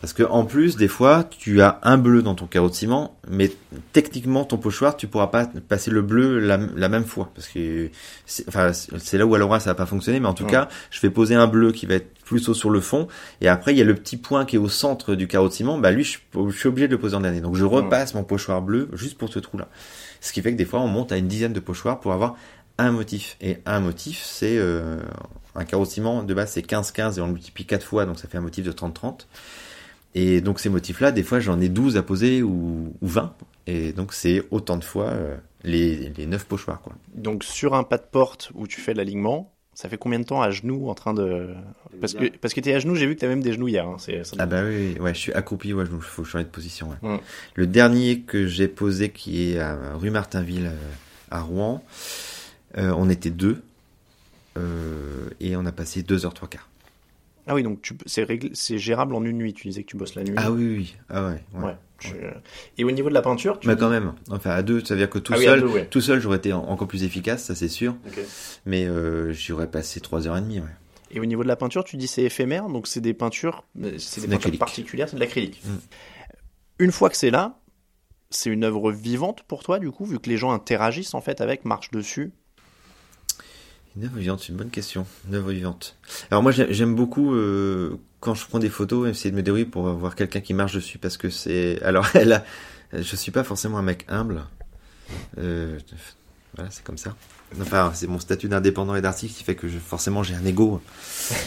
[0.00, 3.16] Parce que en plus, des fois, tu as un bleu dans ton carreau de ciment,
[3.28, 3.50] mais
[3.92, 7.88] techniquement, ton pochoir, tu pourras pas passer le bleu la, la même fois, parce que
[8.26, 10.50] c'est, enfin, c'est là où à l'aura ça va pas fonctionner, mais en tout Ouais.
[10.50, 13.08] cas, je vais poser un bleu qui va être plutôt sur le fond,
[13.40, 15.52] et après il y a le petit point qui est au centre du carreau de
[15.54, 16.18] ciment, bah lui, je,
[16.50, 19.16] je suis obligé de le poser en dernier, donc je repasse mon pochoir bleu juste
[19.16, 19.68] pour ce trou-là.
[20.20, 22.34] Ce qui fait que des fois, on monte à une dizaine de pochoirs pour avoir
[22.76, 24.98] un motif, et un motif, c'est euh,
[25.54, 28.18] un carreau de ciment de base, c'est 15-15 et on le multiplie 4 fois, donc
[28.18, 29.20] ça fait un motif de 30-30.
[30.14, 33.34] Et donc ces motifs-là, des fois j'en ai 12 à poser ou, ou 20.
[33.66, 36.80] Et donc c'est autant de fois euh, les, les 9 pochoirs.
[36.82, 36.94] Quoi.
[37.14, 40.40] Donc sur un pas de porte où tu fais l'alignement, ça fait combien de temps
[40.40, 41.48] à genoux en train de...
[42.00, 43.88] Parce que, parce que t'es à genoux, j'ai vu que t'as même des genouillères.
[43.88, 43.96] Hein.
[43.98, 46.90] C'est, ça- Ah bah oui, ouais, je suis accroupi, ouais, il faut changer de position.
[47.02, 47.16] Ouais.
[47.16, 47.20] Mm.
[47.54, 50.76] Le dernier que j'ai posé qui est à rue Martinville euh,
[51.32, 51.82] à Rouen,
[52.78, 53.62] euh, on était deux.
[54.58, 56.68] euh, et on a passé 2 heures 3 quarts.
[57.46, 59.52] Ah oui, donc c'est, gérable en une nuit.
[59.52, 60.34] Tu disais que tu bosses la nuit.
[60.36, 61.44] Ah oui, oui, ah ouais.
[61.60, 61.76] ouais.
[62.78, 65.00] Et au niveau de la peinture, tu Mais quand même, enfin à deux, ça veut
[65.00, 67.44] dire que tout Ah oui, seul, deux, tout seul j'aurais été en- encore plus efficace,
[67.44, 67.96] ça c'est sûr.
[68.66, 70.62] Mais euh, j'y aurais passé 3h30, ouais.
[71.10, 73.94] Et au niveau de la peinture, tu dis c'est éphémère, donc c'est des peintures, euh,
[73.98, 75.62] c'est des de peintures particulières, c'est de l'acrylique.
[75.64, 75.76] Mm.
[76.80, 77.60] Une fois que c'est là,
[78.30, 81.40] c'est une œuvre vivante pour toi, du coup, vu que les gens interagissent en fait
[81.40, 82.32] avec, marchent dessus.
[83.96, 85.06] Une œuvre vivante, c'est une bonne question.
[85.28, 85.96] Une œuvre vivante.
[86.30, 89.66] Alors moi j'ai- j'aime beaucoup euh, quand je prends des photos, essayer de me débrouiller
[89.66, 91.80] pour voir quelqu'un qui marche dessus parce que c'est.
[91.84, 92.42] Alors, a...
[92.92, 94.42] je suis pas forcément un mec humble.
[95.38, 95.78] Euh,
[96.56, 97.14] voilà, c'est comme ça.
[97.60, 100.80] Enfin, c'est mon statut d'indépendant et d'artiste qui fait que je, forcément j'ai un ego.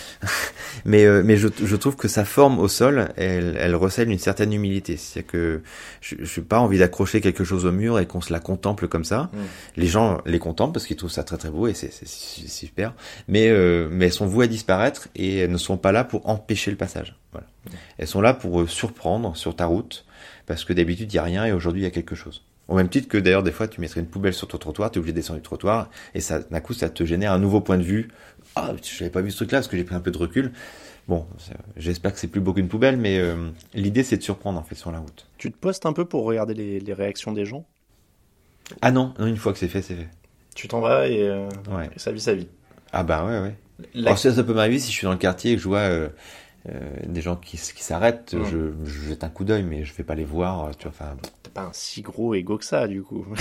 [0.85, 4.19] mais euh, mais je, je, trouve que sa forme au sol, elle, elle recèle une
[4.19, 4.97] certaine humilité.
[4.97, 5.61] C'est-à-dire que
[6.01, 9.03] je n'ai pas envie d'accrocher quelque chose au mur et qu'on se la contemple comme
[9.03, 9.29] ça.
[9.33, 9.37] Mm.
[9.77, 12.93] Les gens les contemplent parce qu'ils trouvent ça très très beau et c'est super.
[13.27, 16.27] Mais euh, mais elles sont vouées à disparaître et elles ne sont pas là pour
[16.29, 17.15] empêcher le passage.
[17.31, 17.47] Voilà.
[17.65, 17.69] Mm.
[17.97, 20.05] Elles sont là pour euh, surprendre sur ta route
[20.45, 22.43] parce que d'habitude il y a rien et aujourd'hui il y a quelque chose.
[22.67, 24.97] Au même titre que d'ailleurs, des fois, tu mettrais une poubelle sur ton trottoir, tu
[24.97, 27.61] es obligé de descendre du trottoir, et ça, d'un coup, ça te génère un nouveau
[27.61, 28.09] point de vue.
[28.55, 30.51] Ah, je n'avais pas vu ce truc-là parce que j'ai pris un peu de recul.
[31.07, 31.25] Bon,
[31.77, 34.75] j'espère que c'est plus beau qu'une poubelle, mais euh, l'idée, c'est de surprendre, en fait,
[34.75, 35.25] sur la route.
[35.37, 37.65] Tu te postes un peu pour regarder les, réactions des gens?
[38.81, 40.09] Ah non, non, une fois que c'est fait, c'est fait.
[40.53, 41.47] Tu t'en vas et, euh,
[41.95, 42.49] ça vit sa vie.
[42.91, 43.55] Ah bah ouais, ouais.
[43.95, 45.79] Alors ça, ça peut m'arriver si je suis dans le quartier et que je vois...
[45.79, 46.09] Euh,
[46.65, 50.15] des gens qui, qui s'arrêtent, je, je, jette un coup d'œil, mais je vais pas
[50.15, 50.75] les voir.
[50.77, 51.15] Tu vois, enfin.
[51.43, 53.25] T'as pas un si gros ego que ça, du coup.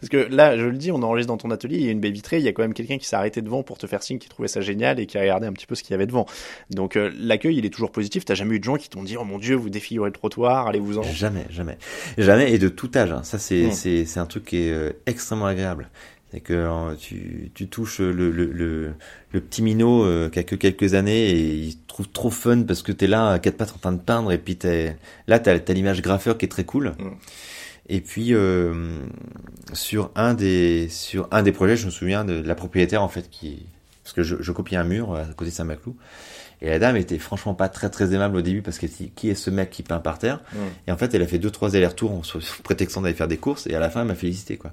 [0.00, 2.00] Parce que là, je le dis, on enregistre dans ton atelier, il y a une
[2.00, 4.02] baie vitrée, il y a quand même quelqu'un qui s'est arrêté devant pour te faire
[4.02, 5.94] signe, qui trouvait ça génial et qui a regardé un petit peu ce qu'il y
[5.94, 6.26] avait devant.
[6.70, 8.24] Donc euh, l'accueil, il est toujours positif.
[8.24, 10.66] T'as jamais eu de gens qui t'ont dit, oh mon dieu, vous défigurez le trottoir,
[10.66, 11.02] allez-vous en.
[11.02, 11.78] Jamais, jamais,
[12.18, 13.12] jamais et de tout âge.
[13.12, 13.22] Hein.
[13.22, 15.88] Ça, c'est c'est c'est un truc qui est euh, extrêmement agréable
[16.34, 18.94] c'est que euh, tu, tu touches le, le, le,
[19.30, 22.82] le petit minot euh, qui a que quelques années et il trouve trop fun parce
[22.82, 24.96] que t'es là à quatre pattes en train de peindre et puis t'es
[25.28, 26.88] là t'as as, l'image graffeur qui est très cool.
[26.98, 27.10] Mm.
[27.88, 28.98] Et puis euh,
[29.74, 33.30] sur un des sur un des projets, je me souviens de la propriétaire en fait
[33.30, 33.66] qui
[34.02, 35.94] parce que je, je copiais un mur à côté de Saint-Maclou
[36.62, 39.28] et la dame était franchement pas très très aimable au début parce qu'elle dit qui
[39.30, 40.40] est ce mec qui peint par terre?
[40.52, 40.58] Mm.
[40.88, 42.22] et en fait elle a fait deux trois allers-retours en
[42.64, 44.72] prétextant d'aller faire des courses et à la fin elle m'a félicité quoi.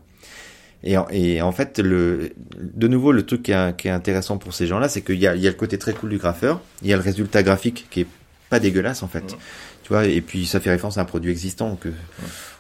[0.84, 4.54] Et, et, en fait, le, de nouveau, le truc qui est, qui est intéressant pour
[4.54, 6.62] ces gens-là, c'est qu'il y a, il y a le côté très cool du graffeur,
[6.82, 8.08] il y a le résultat graphique qui est
[8.50, 9.38] pas dégueulasse en fait.
[9.84, 11.94] Tu vois, et puis ça fait référence à un produit existant, donc euh,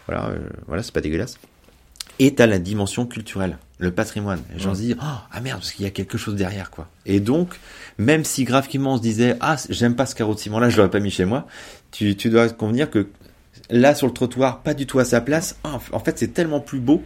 [0.07, 1.37] voilà, euh, voilà, c'est pas dégueulasse.
[2.19, 4.41] Et t'as la dimension culturelle, le patrimoine.
[4.53, 6.87] Les gens se disent, oh, ah merde, parce qu'il y a quelque chose derrière, quoi.
[7.07, 7.59] Et donc,
[7.97, 10.91] même si graphiquement on se disait, ah, j'aime pas ce carreau de ciment-là, je l'aurais
[10.91, 11.47] pas mis chez moi,
[11.89, 13.07] tu, tu dois convenir que
[13.71, 16.59] là, sur le trottoir, pas du tout à sa place, ah, en fait, c'est tellement
[16.59, 17.03] plus beau.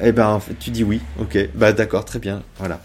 [0.00, 1.00] Eh ben, en fait, tu dis oui.
[1.20, 1.36] Ok.
[1.54, 2.42] Bah, d'accord, très bien.
[2.58, 2.80] Voilà.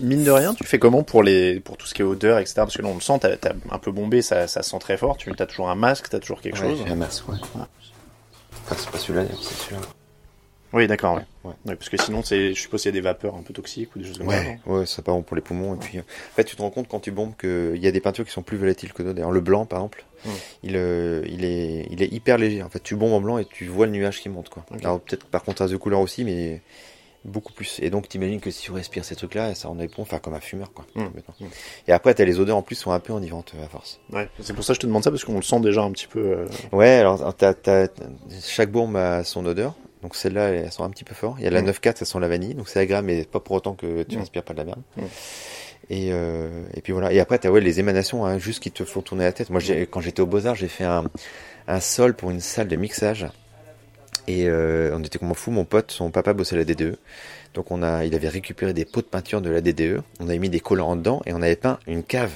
[0.00, 2.54] Mine de rien, tu fais comment pour les pour tout ce qui est odeur, etc.
[2.56, 4.96] Parce que là, on le sent, t'as as un peu bombé, ça, ça sent très
[4.96, 5.18] fort.
[5.18, 6.78] Tu as toujours un masque, t'as toujours quelque chose?
[6.88, 7.36] un masque, ouais.
[7.52, 7.66] Enfin,
[8.78, 9.82] c'est pas celui-là, c'est celui-là.
[10.72, 11.16] Oui, d'accord.
[11.44, 11.52] Ouais.
[11.66, 11.74] Ouais.
[11.76, 13.98] parce que sinon, c'est, je suppose qu'il y a des vapeurs un peu toxiques ou
[13.98, 14.42] des choses comme ça.
[14.66, 15.74] Ouais, c'est pas bon pour les poumons.
[15.74, 17.90] Et puis, euh, en fait, tu te rends compte quand tu bombes qu'il y a
[17.90, 19.16] des peintures qui sont plus volatiles que d'autres.
[19.16, 20.30] D'ailleurs, le blanc, par exemple, hmm.
[20.62, 22.62] il, euh, il, est, il est hyper léger.
[22.62, 24.48] En fait, tu bombes en blanc et tu vois le nuage qui monte.
[24.48, 24.64] Quoi.
[24.80, 26.62] Alors, peut-être par contraste de couleur aussi, mais
[27.24, 27.80] beaucoup plus.
[27.80, 30.40] Et donc, t'imagines que si tu respires ces trucs-là, ça en bon, faire comme un
[30.40, 30.86] fumeur, quoi.
[30.94, 31.04] Hmm.
[31.40, 31.46] Hmm.
[31.88, 34.00] Et après, t'as les odeurs en plus sont un peu enivantes à force.
[34.12, 35.90] Ouais, c'est pour ça que je te demande ça parce qu'on le sent déjà un
[35.90, 36.20] petit peu.
[36.20, 37.34] Euh, ouais, alors
[38.42, 39.74] chaque bombe a son odeur.
[40.02, 41.36] Donc celle-là, elles sont un petit peu fort.
[41.38, 43.56] Il y a la 9.4, ça sent la vanille, donc c'est agréable, mais pas pour
[43.56, 44.82] autant que tu n'inspires pas de la merde.
[45.90, 47.12] Et, euh, et puis voilà.
[47.12, 49.50] Et après, tu as ouais, les émanations hein, juste qui te font tourner la tête.
[49.50, 49.60] Moi,
[49.90, 51.04] quand j'étais au Beaux-Arts, j'ai fait un,
[51.66, 53.26] un sol pour une salle de mixage.
[54.28, 55.50] Et euh, on était comme fou.
[55.50, 56.96] Mon pote, son papa bossait à la DDE.
[57.54, 60.02] Donc on a, il avait récupéré des pots de peinture de la DDE.
[60.20, 62.32] On avait mis des collants dedans et on avait peint une cave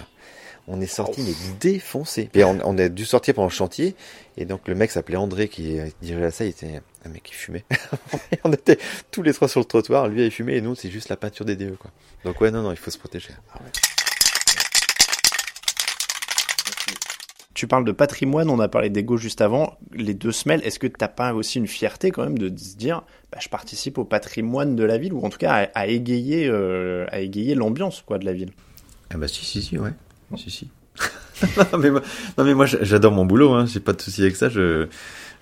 [0.67, 2.31] on est sorti mais défoncé.
[2.35, 3.95] Et on, on, a dû sortir pendant le chantier.
[4.37, 7.65] Et donc le mec s'appelait André qui dirigeait ça, il était un mec qui fumait.
[8.45, 8.79] on était
[9.11, 11.45] tous les trois sur le trottoir, lui il fumait et nous c'est juste la peinture
[11.45, 11.91] des DE quoi.
[12.25, 13.31] Donc ouais non non il faut se protéger.
[13.55, 13.61] Ah
[17.55, 20.89] tu parles de patrimoine, on a parlé d'ego juste avant, les deux semelles, est-ce que
[20.89, 24.75] t'as pas aussi une fierté quand même de se dire, bah, je participe au patrimoine
[24.75, 28.25] de la ville, ou en tout cas à, égayer, euh, à égayer l'ambiance quoi de
[28.25, 28.51] la ville?
[29.11, 29.93] Ah bah si si si ouais.
[30.37, 30.69] Si, si.
[31.73, 32.03] non, mais moi,
[32.37, 33.67] non, mais moi j'adore mon boulot, hein.
[33.67, 34.49] j'ai pas de souci avec ça.
[34.49, 34.89] Je,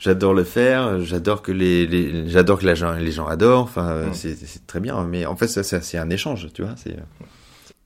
[0.03, 3.63] j'adore le faire, j'adore que les, les j'adore que les gens, les gens adorent.
[3.63, 4.15] Enfin, mm.
[4.15, 5.05] c'est, très bien.
[5.05, 6.75] Mais en fait, ça, c'est un échange, tu vois.
[6.77, 6.97] C'est,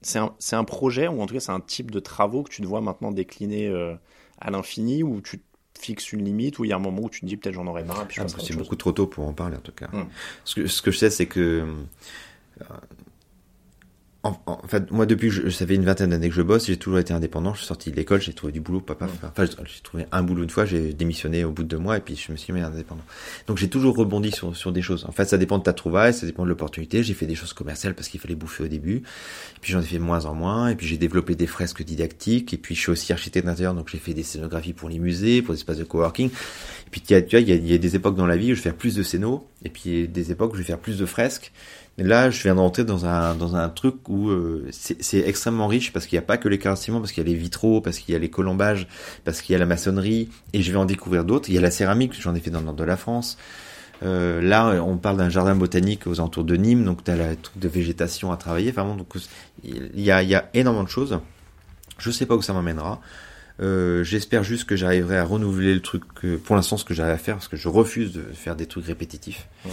[0.01, 2.51] c'est un, c'est un projet ou en tout cas c'est un type de travaux que
[2.51, 3.95] tu te vois maintenant décliner euh,
[4.41, 5.43] à l'infini ou tu
[5.79, 7.67] fixes une limite ou il y a un moment où tu te dis peut-être j'en
[7.67, 8.07] aurais marre.
[8.17, 9.89] Ah, c'est beaucoup trop tôt pour en parler en tout cas.
[9.89, 10.07] Mm.
[10.45, 11.67] Ce, que, ce que je sais, c'est que
[14.27, 16.77] euh, en, fait, moi, depuis je, ça fait une vingtaine d'années que je bosse, j'ai
[16.77, 17.55] toujours été indépendant.
[17.55, 19.07] Je suis sorti de l'école, j'ai trouvé du boulot, papa.
[19.23, 22.01] Enfin, j'ai trouvé un boulot une fois, j'ai démissionné au bout de deux mois et
[22.01, 23.05] puis je me suis mis indépendant.
[23.47, 25.05] Donc, j'ai toujours rebondi sur, sur des choses.
[25.07, 27.03] En fait, ça dépend de ta trouvaille, ça dépend de l'opportunité.
[27.03, 28.97] J'ai fait des choses commerciales parce qu'il fallait bouffer au début.
[28.97, 30.69] Et puis, j'en ai fait de moins en moins.
[30.69, 32.55] Et puis, j'ai développé des fresques didactiques.
[32.55, 35.43] Et puis, je suis aussi architecte d'intérieur, donc j'ai fait des scénographies pour les musées,
[35.43, 36.29] pour des espaces de coworking.
[36.29, 38.53] Et puis, tu vois, il y a, il y a des époques dans la vie
[38.53, 39.41] où je vais faire plus de scénos.
[39.65, 41.53] Et puis, des époques où je vais faire plus de fresques
[42.05, 46.07] là, je viens d'entrer dans un dans un truc où euh, c'est extrêmement riche parce
[46.07, 48.13] qu'il n'y a pas que les carrossements, parce qu'il y a les vitraux, parce qu'il
[48.13, 48.87] y a les colombages,
[49.25, 51.49] parce qu'il y a la maçonnerie, et je vais en découvrir d'autres.
[51.49, 53.39] Il y a la céramique, j'en ai fait dans le nord de la France.
[54.03, 57.35] Euh, là, on parle d'un jardin botanique aux alentours de Nîmes, donc tu as la
[57.35, 58.71] truc de végétation à travailler.
[58.71, 59.09] Enfin donc
[59.65, 61.19] il y a, y a énormément de choses.
[61.99, 63.01] Je sais pas où ça m'emmènera.
[63.61, 66.05] Euh, J'espère juste que j'arriverai à renouveler le truc.
[66.45, 68.87] pour l'instant, ce que j'arrive à faire, parce que je refuse de faire des trucs
[68.87, 69.49] répétitifs.
[69.65, 69.71] Euh,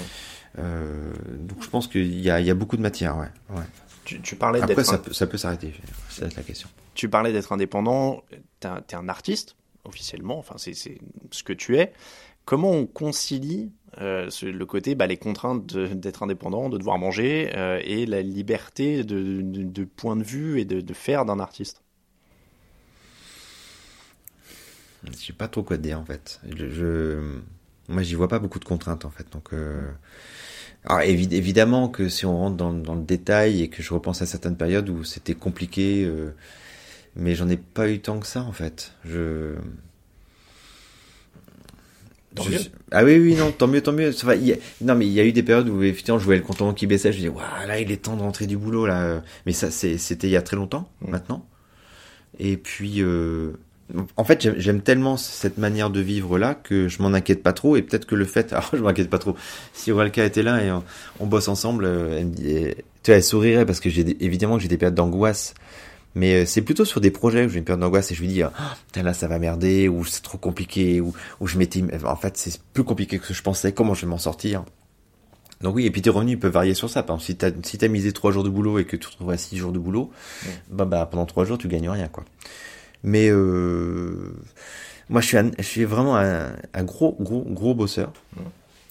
[0.58, 3.30] donc je pense qu'il y a, il y a beaucoup de matière, ouais.
[3.50, 3.64] ouais.
[4.06, 5.74] Tu, tu parlais Après, ça peut, ça peut s'arrêter,
[6.10, 6.70] c'est la question.
[6.94, 8.24] Tu parlais d'être indépendant,
[8.60, 11.94] tu es, un artiste, officiellement, enfin c'est ce que tu es.
[12.46, 17.80] Comment on concilie euh, le côté, bah, les contraintes d'être indépendant, de devoir manger, euh,
[17.84, 21.82] et la liberté de, de, de, point de vue et de, de faire d'un artiste?
[25.06, 26.42] Je sais pas trop quoi te dire en fait.
[26.56, 27.40] Je, je...
[27.88, 29.54] moi, j'y vois pas beaucoup de contraintes en fait, donc.
[29.54, 29.90] Euh...
[30.86, 34.26] Alors évidemment que si on rentre dans, dans, le détail et que je repense à
[34.26, 36.34] certaines périodes où c'était compliqué, euh,
[37.16, 38.92] mais j'en ai pas eu tant que ça en fait.
[39.06, 39.56] Je...
[42.36, 42.60] Tant mieux.
[42.92, 44.12] Ah oui, oui, non, tant mieux, tant mieux.
[44.12, 44.56] Ça y a...
[44.82, 46.88] Non, mais il y a eu des périodes où effectivement je voyais le compte qui
[46.88, 49.22] baissait, je me disais, waouh, là il est temps de rentrer du boulot là.
[49.46, 51.12] Mais ça, c'était il y a très longtemps, mmh.
[51.12, 51.48] maintenant.
[52.40, 53.54] Et puis, euh,
[54.18, 57.76] en fait, j'aime tellement cette manière de vivre là que je m'en inquiète pas trop
[57.76, 59.36] et peut-être que le fait, alors je m'inquiète pas trop.
[59.74, 60.72] Si Aurelka était là et
[61.20, 64.58] on, bosse ensemble, euh, elle me dit, tu vois, elle sourirait parce que j'ai évidemment
[64.58, 65.54] que j'ai des périodes d'angoisse,
[66.16, 68.30] mais euh, c'est plutôt sur des projets où j'ai une période d'angoisse et je lui
[68.30, 68.50] dis, oh,
[68.96, 72.62] là ça va merder ou c'est trop compliqué ou, ou je m'étais, en fait c'est
[72.74, 73.74] plus compliqué que ce que je pensais.
[73.74, 74.64] Comment je vais m'en sortir?
[75.62, 77.04] Donc oui, et puis tes revenus peuvent varier sur ça.
[77.04, 79.38] Par exemple, si t'as si as misé trois jours de boulot et que tu retrouverais
[79.38, 80.12] six jours de boulot,
[80.70, 82.26] bah, bah pendant trois jours tu gagnes rien quoi.
[83.04, 84.34] Mais euh,
[85.10, 88.14] moi, je suis, un, je suis vraiment un, un, gros, gros, gros bosseur.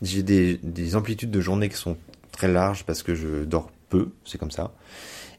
[0.03, 1.96] J'ai des, des amplitudes de journée qui sont
[2.33, 4.72] très larges parce que je dors peu, c'est comme ça,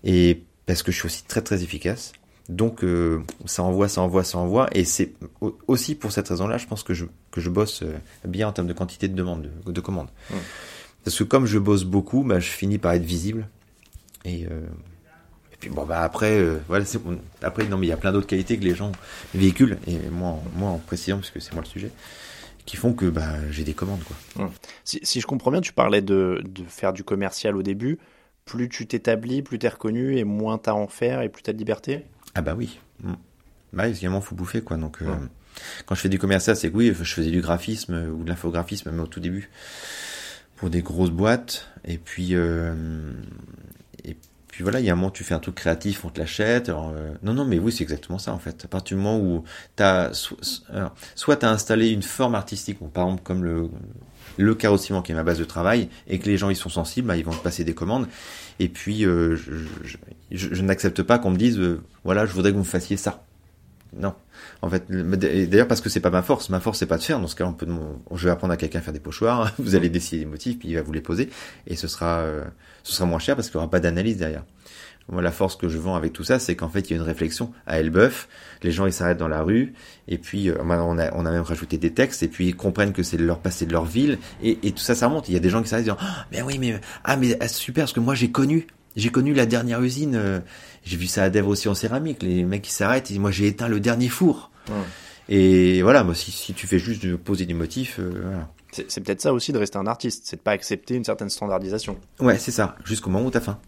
[0.04, 2.14] et parce que je suis aussi très très efficace.
[2.50, 5.14] Donc euh, ça envoie, ça envoie, ça envoie, et c'est
[5.68, 8.68] aussi pour cette raison-là, je pense que je que je bosse euh, bien en termes
[8.68, 10.10] de quantité de demandes, de, de commandes.
[11.04, 13.48] Parce que comme je bosse beaucoup, bah, je finis par être visible,
[14.24, 14.62] et euh,
[15.70, 17.00] bon bah après euh, voilà c'est
[17.42, 18.92] après non mais il y a plein d'autres qualités que les gens
[19.34, 21.92] véhiculent et moi moi en précisant parce que c'est moi le sujet
[22.66, 24.50] qui font que bah j'ai des commandes quoi.
[24.84, 28.00] Si, si, je comprends bien, tu parlais de, de faire du commercial au début.
[28.46, 31.30] Plus tu t'établis, plus tu es reconnu et moins tu as à en faire et
[31.30, 32.06] plus tu as de liberté?
[32.36, 32.80] Ah bah oui.
[33.02, 33.14] Mm.
[33.74, 35.02] Bah évidemment faut bouffer quoi donc.
[35.02, 35.14] Euh,
[35.86, 38.92] quand je fais du commercial, c'est que oui, je faisais du graphisme ou de l'infographisme
[38.92, 39.50] mais au tout début
[40.56, 42.74] pour des grosses boîtes et puis euh,
[44.54, 46.70] puis voilà, il y a un moment tu fais un truc créatif, on te l'achète.
[46.70, 48.66] Euh, non, non, mais oui, c'est exactement ça en fait.
[48.66, 49.44] À partir du moment où
[49.76, 50.38] t'as so,
[51.16, 53.72] soit tu as installé une forme artistique, par exemple comme le
[54.38, 57.18] le qui est ma base de travail, et que les gens ils sont sensibles, bah,
[57.18, 58.08] ils vont te passer des commandes.
[58.60, 59.38] Et puis euh,
[60.30, 63.24] je n'accepte pas qu'on me dise euh, voilà, je voudrais que vous me fassiez ça.
[63.98, 64.14] Non.
[64.62, 66.50] En fait, d'ailleurs parce que c'est pas ma force.
[66.50, 67.20] Ma force c'est pas de faire.
[67.20, 67.68] Dans ce cas, on peut,
[68.14, 69.52] je vais apprendre à quelqu'un à faire des pochoirs.
[69.60, 71.30] Vous allez décider des motifs, puis il va vous les poser,
[71.68, 72.44] et ce sera, euh,
[72.84, 74.44] ce sera moins cher parce qu'il n'y aura pas d'analyse derrière.
[75.10, 76.98] Moi, la force que je vends avec tout ça, c'est qu'en fait, il y a
[76.98, 78.30] une réflexion à Elbeuf.
[78.62, 79.74] Les gens, ils s'arrêtent dans la rue,
[80.08, 82.94] et puis euh, on a, on a même rajouté des textes, et puis ils comprennent
[82.94, 85.28] que c'est leur passé de leur ville, et, tout ça, ça remonte.
[85.28, 87.48] Il y a des gens qui s'arrêtent disant, ah, mais oui, mais ah, mais ah,
[87.50, 88.68] super, parce que moi j'ai connu.
[88.96, 90.40] J'ai connu la dernière usine, euh,
[90.84, 93.32] j'ai vu ça à Dev aussi en céramique, les mecs qui s'arrêtent, ils disent moi
[93.32, 94.52] j'ai éteint le dernier four.
[95.30, 98.50] Et voilà, moi, si, si, tu fais juste de poser des motifs, euh, voilà.
[98.88, 101.98] C'est peut-être ça aussi de rester un artiste, c'est de pas accepter une certaine standardisation.
[102.20, 103.60] Ouais, c'est ça, jusqu'au moment où t'as faim.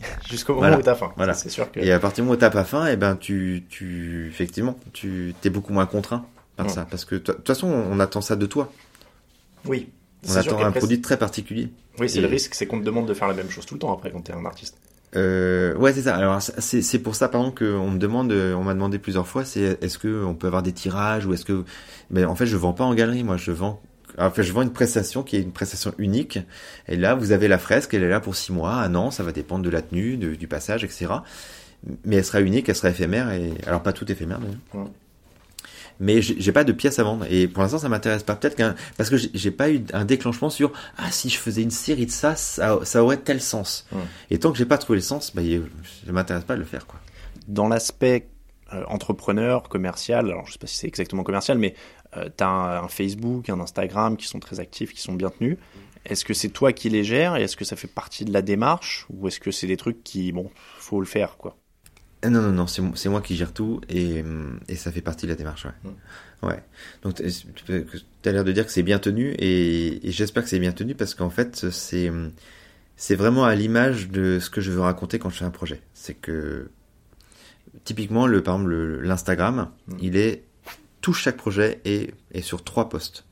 [0.30, 0.78] jusqu'au moment voilà.
[0.78, 1.12] où t'as faim.
[1.16, 1.34] Voilà.
[1.34, 1.80] C'est sûr que.
[1.80, 4.78] Et à partir du moment où t'as pas faim, et eh ben tu, tu, effectivement,
[4.92, 6.72] tu t'es beaucoup moins contraint par ouais.
[6.72, 8.72] ça, parce que de toute façon, on attend ça de toi.
[9.64, 9.88] Oui.
[10.28, 11.70] On attend un produit très particulier.
[11.98, 12.22] Oui, c'est et...
[12.22, 14.10] le risque, c'est qu'on te demande de faire la même chose tout le temps après
[14.10, 14.76] quand t'es un artiste.
[15.16, 16.16] Euh, ouais, c'est ça.
[16.16, 19.82] Alors c'est pour ça par exemple qu'on me demande, on m'a demandé plusieurs fois, c'est
[19.82, 21.64] est-ce que on peut avoir des tirages ou est-ce que,
[22.10, 23.82] mais en fait je vends pas en galerie, moi je vends.
[24.18, 26.40] En fait, je vends une prestation qui est une prestation unique.
[26.88, 29.22] Et là, vous avez la fresque, elle est là pour six mois, un an, ça
[29.22, 31.06] va dépendre de la tenue, du passage, etc.
[32.04, 34.40] Mais elle sera unique, elle sera éphémère et alors pas tout éphémère.
[34.40, 34.80] Mais...
[36.00, 37.26] mais j'ai pas de pièces à vendre.
[37.30, 38.34] Et pour l'instant ça m'intéresse pas.
[38.34, 41.70] Peut-être qu'un parce que j'ai pas eu un déclenchement sur ah si je faisais une
[41.70, 43.86] série de ça ça, ça aurait tel sens.
[43.92, 44.00] Ouais.
[44.30, 46.86] et tant que j'ai pas trouvé le sens bah, je m'intéresse pas à le faire
[46.86, 46.98] quoi.
[47.46, 48.28] Dans l'aspect
[48.72, 51.74] euh, entrepreneur commercial alors je sais pas si c'est exactement commercial mais
[52.16, 55.30] euh, tu as un, un, Facebook un Instagram qui sont très actifs qui sont bien
[55.30, 55.58] tenus.
[56.06, 58.40] Est-ce que c'est toi qui les gères et est-ce que ça fait partie de la
[58.40, 61.56] démarche ou est-ce que c'est des trucs qui bon faut le faire quoi?
[62.28, 64.22] Non, non, non, c'est moi qui gère tout et,
[64.68, 65.70] et ça fait partie de la démarche, ouais.
[65.84, 66.46] Mmh.
[66.46, 66.62] Ouais.
[67.02, 70.58] Donc, tu as l'air de dire que c'est bien tenu et, et j'espère que c'est
[70.58, 72.10] bien tenu parce qu'en fait, c'est
[72.96, 75.80] c'est vraiment à l'image de ce que je veux raconter quand je fais un projet.
[75.94, 76.68] C'est que
[77.84, 80.44] typiquement, le, par exemple, le- l'Instagram, il est
[81.00, 83.24] tout chaque projet est, est sur trois posts.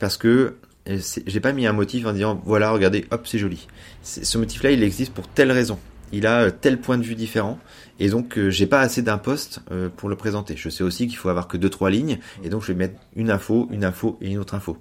[0.00, 0.56] Parce que
[0.88, 3.68] euh, j'ai pas mis un motif en disant voilà, regardez, hop, c'est joli.
[4.02, 5.78] Ce motif-là, il existe pour telle raison.
[6.12, 7.58] Il a euh, tel point de vue différent.
[7.98, 10.56] Et donc, euh, j'ai pas assez d'un post euh, pour le présenter.
[10.56, 12.18] Je sais aussi qu'il faut avoir que deux, trois lignes.
[12.44, 14.78] Et donc, je vais mettre une info, une info et une autre info.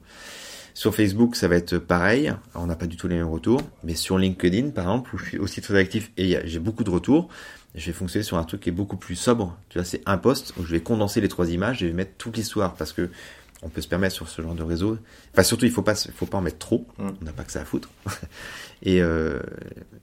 [0.73, 2.33] Sur Facebook, ça va être pareil.
[2.55, 3.61] On n'a pas du tout les mêmes retours.
[3.83, 6.89] Mais sur LinkedIn, par exemple, où je suis aussi très actif et j'ai beaucoup de
[6.89, 7.29] retours,
[7.75, 9.57] je vais fonctionner sur un truc qui est beaucoup plus sobre.
[9.69, 11.95] Tu vois, c'est un post où je vais condenser les trois images et je vais
[11.95, 13.09] mettre toute l'histoire parce que
[13.63, 14.97] on peut se permettre sur ce genre de réseau.
[15.33, 16.87] Enfin, surtout, il faut pas, il faut pas en mettre trop.
[16.97, 17.09] Mm.
[17.21, 17.89] On n'a pas que ça à foutre.
[18.83, 19.39] et euh,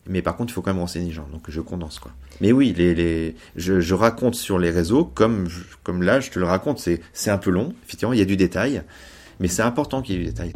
[0.06, 1.26] mais par contre, il faut quand même renseigner les gens.
[1.32, 2.12] Donc, je condense quoi.
[2.40, 6.30] Mais oui, les, les, je, je raconte sur les réseaux comme, je- comme là, je
[6.30, 6.78] te le raconte.
[6.78, 7.74] C'est, c'est un peu long.
[7.84, 8.82] Effectivement, il y a du détail,
[9.40, 10.52] mais c'est important qu'il y ait du détail.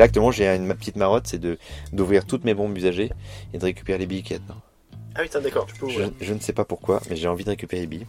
[0.00, 1.58] Là, actuellement, j'ai une ma petite marotte, c'est de
[1.92, 3.12] d'ouvrir toutes mes bombes usagées
[3.52, 4.60] et de récupérer les billes qu'il y a dedans.
[5.14, 7.50] Ah oui, d'accord, tu peux Je, je ne sais pas pourquoi, mais j'ai envie de
[7.50, 8.06] récupérer les billes.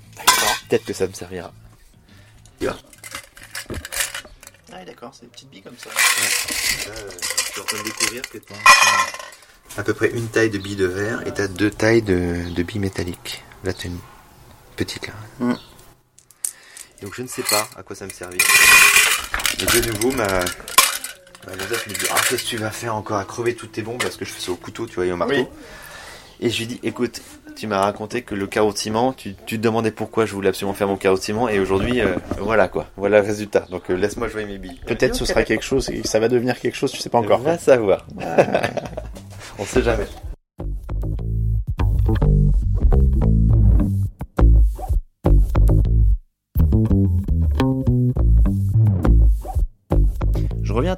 [0.69, 1.51] Peut-être que ça me servira.
[2.65, 2.75] Ah
[4.79, 5.89] oui, d'accord, c'est des petites billes comme ça.
[5.89, 5.95] Là,
[6.87, 10.49] euh, je suis en train de découvrir que tu as à peu près une taille
[10.49, 13.43] de billes de verre et tu as deux tailles de, de billes métalliques.
[13.63, 13.99] Là, tu as une
[14.75, 15.13] petite là.
[15.39, 15.53] Mm.
[17.01, 18.37] Donc je ne sais pas à quoi ça me servit.
[19.57, 20.45] De nouveau, ma,
[21.47, 23.81] ma Joseph me dit Ah, qu'est-ce que tu vas faire encore à crever toutes tes
[23.81, 25.33] bombes Parce que je fais ça au couteau, tu vois, et au marteau.
[25.35, 25.45] Oui.
[26.39, 27.21] Et je lui dis Écoute,
[27.55, 30.49] tu m'as raconté que le carreau de ciment, tu, tu te demandais pourquoi je voulais
[30.49, 33.65] absolument faire mon carreau de ciment, et aujourd'hui, euh, voilà quoi, voilà le résultat.
[33.69, 34.79] Donc euh, laisse-moi jouer mes billes.
[34.85, 37.39] Peut-être ce sera quelque chose et ça va devenir quelque chose, tu sais pas encore.
[37.39, 38.05] On va savoir.
[39.59, 40.07] On sait jamais.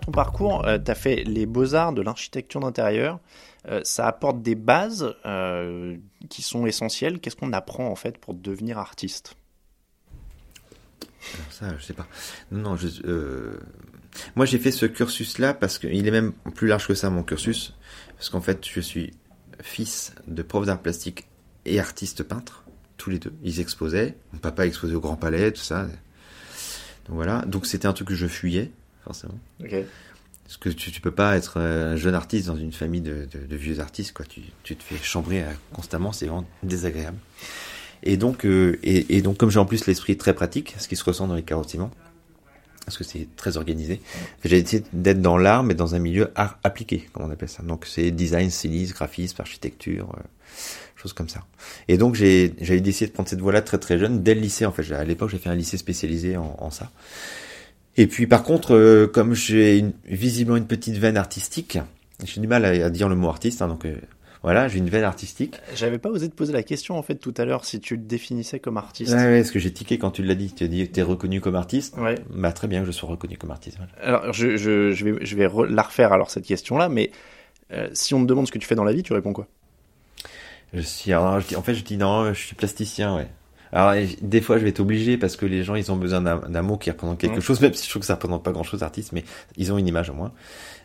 [0.05, 0.65] Ton parcours.
[0.83, 3.19] tu as fait les beaux-arts de l'architecture d'intérieur.
[3.69, 5.95] Euh, ça apporte des bases euh,
[6.29, 7.19] qui sont essentielles.
[7.19, 9.35] Qu'est-ce qu'on apprend en fait pour devenir artiste?
[11.49, 12.07] Ça, je sais pas.
[12.51, 13.57] Non, non, je, euh,
[14.35, 17.73] moi j'ai fait ce cursus-là parce qu'il est même plus large que ça mon cursus,
[18.17, 19.13] parce qu'en fait je suis
[19.61, 21.29] fils de prof d'art plastique
[21.65, 22.65] et artiste peintre,
[22.97, 23.33] tous les deux.
[23.41, 25.83] Ils exposaient, mon papa exposait au Grand Palais, tout ça.
[27.05, 28.71] Donc voilà, donc c'était un truc que je fuyais
[29.03, 29.37] forcément.
[29.61, 29.75] Ok.
[30.43, 33.27] Parce que tu, tu peux pas être euh, un jeune artiste dans une famille de,
[33.31, 34.25] de, de vieux artistes, quoi.
[34.25, 37.17] Tu, tu te fais chambrer constamment, c'est vraiment désagréable.
[38.03, 40.97] Et donc, euh, et, et donc, comme j'ai en plus l'esprit très pratique, ce qui
[40.97, 41.89] se ressent dans les de ciment,
[42.85, 44.01] parce que c'est très organisé,
[44.43, 47.63] j'ai essayé d'être dans l'art, mais dans un milieu art appliqué, comme on appelle ça.
[47.63, 50.21] Donc, c'est design, stylisme, graphisme, architecture, euh,
[50.97, 51.45] choses comme ça.
[51.87, 54.73] Et donc, j'ai décidé de prendre cette voie-là très très jeune, dès le lycée en
[54.73, 54.91] fait.
[54.91, 56.91] À l'époque, j'ai fait un lycée spécialisé en, en ça.
[57.97, 61.77] Et puis par contre, euh, comme j'ai une, visiblement une petite veine artistique,
[62.23, 63.95] j'ai du mal à, à dire le mot artiste, hein, donc euh,
[64.41, 65.55] voilà, j'ai une veine artistique.
[65.75, 68.03] J'avais pas osé te poser la question en fait tout à l'heure si tu te
[68.03, 69.13] définissais comme artiste.
[69.13, 70.99] Ouais, ouais, ce que j'ai tiqué quand tu l'as dit, tu as dit que tu
[70.99, 71.95] es reconnu comme artiste.
[71.97, 72.15] Ouais.
[72.31, 73.77] Bah très bien que je sois reconnu comme artiste.
[73.77, 73.91] voilà.
[74.19, 77.11] Alors je, je, je vais, je vais re- la refaire alors cette question-là, mais
[77.71, 79.47] euh, si on te demande ce que tu fais dans la vie, tu réponds quoi?
[80.73, 83.27] Je suis, alors, je dis- en fait, je dis non, je suis plasticien, ouais.
[83.73, 86.61] Alors des fois, je vais être obligé parce que les gens, ils ont besoin d'un
[86.61, 89.11] mot qui représente quelque chose, même si je trouve que ça représente pas grand-chose, artiste,
[89.13, 89.23] mais
[89.57, 90.31] ils ont une image au moins.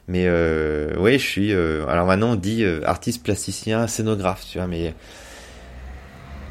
[0.09, 1.53] Mais euh, ouais, je suis.
[1.53, 4.95] euh, alors maintenant, on dit euh, artiste plasticien, scénographe, tu vois, mais.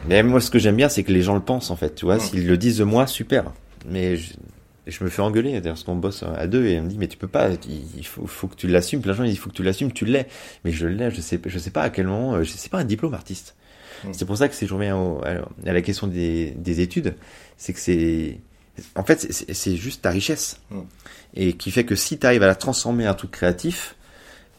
[0.07, 2.05] Mais moi, ce que j'aime bien, c'est que les gens le pensent, en fait, tu
[2.05, 2.19] vois.
[2.19, 3.45] S'ils le disent de moi, super.
[3.89, 4.33] Mais je,
[4.85, 7.07] je me fais engueuler, d'ailleurs, parce qu'on bosse à deux, et on me dit, mais
[7.07, 7.49] tu peux pas,
[7.97, 9.01] il faut, faut que tu l'assumes.
[9.01, 10.27] Plein de gens, il faut que tu l'assumes, tu l'es.
[10.63, 12.77] Mais je l'ai, je sais, je sais pas à quel moment, euh, je sais pas
[12.77, 13.55] un diplôme artiste.
[14.03, 14.13] Mhm.
[14.13, 15.29] C'est pour ça que si je reviens au- à,
[15.69, 17.15] à la question des, des études,
[17.57, 18.39] c'est que c'est,
[18.95, 20.59] en fait, c'est- juste ta richesse.
[20.71, 20.85] Mhm.
[21.35, 23.95] Et qui fait que si tu arrives à la transformer en truc créatif,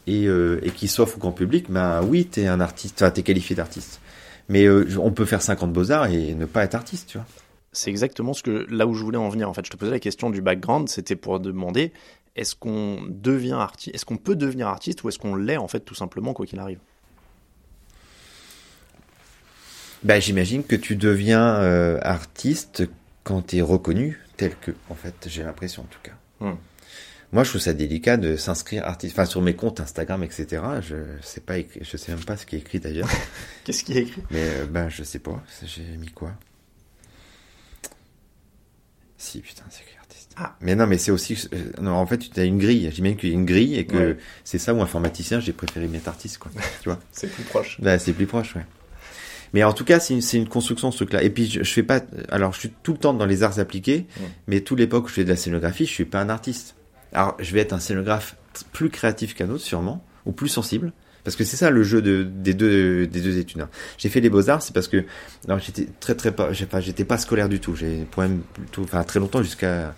[0.06, 3.22] et, euh, et qui s'offre au grand public, ben oui, t'es un artiste, enfin, t'es
[3.22, 4.00] qualifié d'artiste.
[4.48, 7.26] Mais euh, on peut faire 50 beaux-arts et ne pas être artiste, tu vois.
[7.72, 9.50] C'est exactement ce que là où je voulais en venir.
[9.50, 11.92] En fait, je te posais la question du background, c'était pour demander
[12.36, 15.80] est-ce qu'on devient artiste, est-ce qu'on peut devenir artiste ou est-ce qu'on l'est en fait
[15.80, 16.78] tout simplement quoi qu'il arrive?
[20.04, 22.84] Ben, j'imagine que tu deviens euh, artiste
[23.24, 26.12] quand t'es reconnu tel que, en fait, j'ai l'impression en tout cas.
[26.40, 26.54] Hmm.
[27.32, 30.62] Moi, je trouve ça délicat de s'inscrire artiste, enfin sur mes comptes Instagram, etc.
[30.80, 33.08] Je sais pas, écrit- je sais même pas ce qui est écrit d'ailleurs.
[33.64, 34.22] Qu'est-ce qui est écrit?
[34.30, 35.42] Mais euh, ben, je sais pas.
[35.64, 36.32] J'ai mis quoi?
[39.18, 40.30] Si, putain, c'est écrit artiste.
[40.38, 40.56] Ah.
[40.60, 41.48] Mais non, mais c'est aussi.
[41.52, 42.88] euh, non, en fait, tu as une grille.
[42.94, 44.16] J'imagine qu'il y a une grille et que Ouais.
[44.44, 46.50] c'est ça ou informaticien, j'ai préféré mettre artiste, quoi.
[46.82, 47.00] tu vois?
[47.12, 47.78] C'est plus proche.
[47.80, 48.64] Bah, c'est plus proche, ouais.
[49.54, 51.22] Mais en tout cas, c'est une, une construction ce truc-là.
[51.22, 52.00] Et puis je, je fais pas.
[52.30, 54.06] Alors, je suis tout le temps dans les arts appliqués,
[54.46, 56.74] mais toute l'époque où je fais de la scénographie, je suis pas un artiste.
[57.12, 58.36] Alors, je vais être un scénographe
[58.72, 60.92] plus créatif qu'un autre, sûrement, ou plus sensible.
[61.24, 63.60] Parce que c'est ça le jeu de, des deux des deux études.
[63.60, 63.68] hein.
[63.98, 65.04] J'ai fait les beaux arts, c'est parce que
[65.58, 67.74] j'étais très très pas, j'ai pas j'étais pas scolaire du tout.
[67.76, 69.94] J'ai pour même plutôt, enfin très longtemps jusqu'à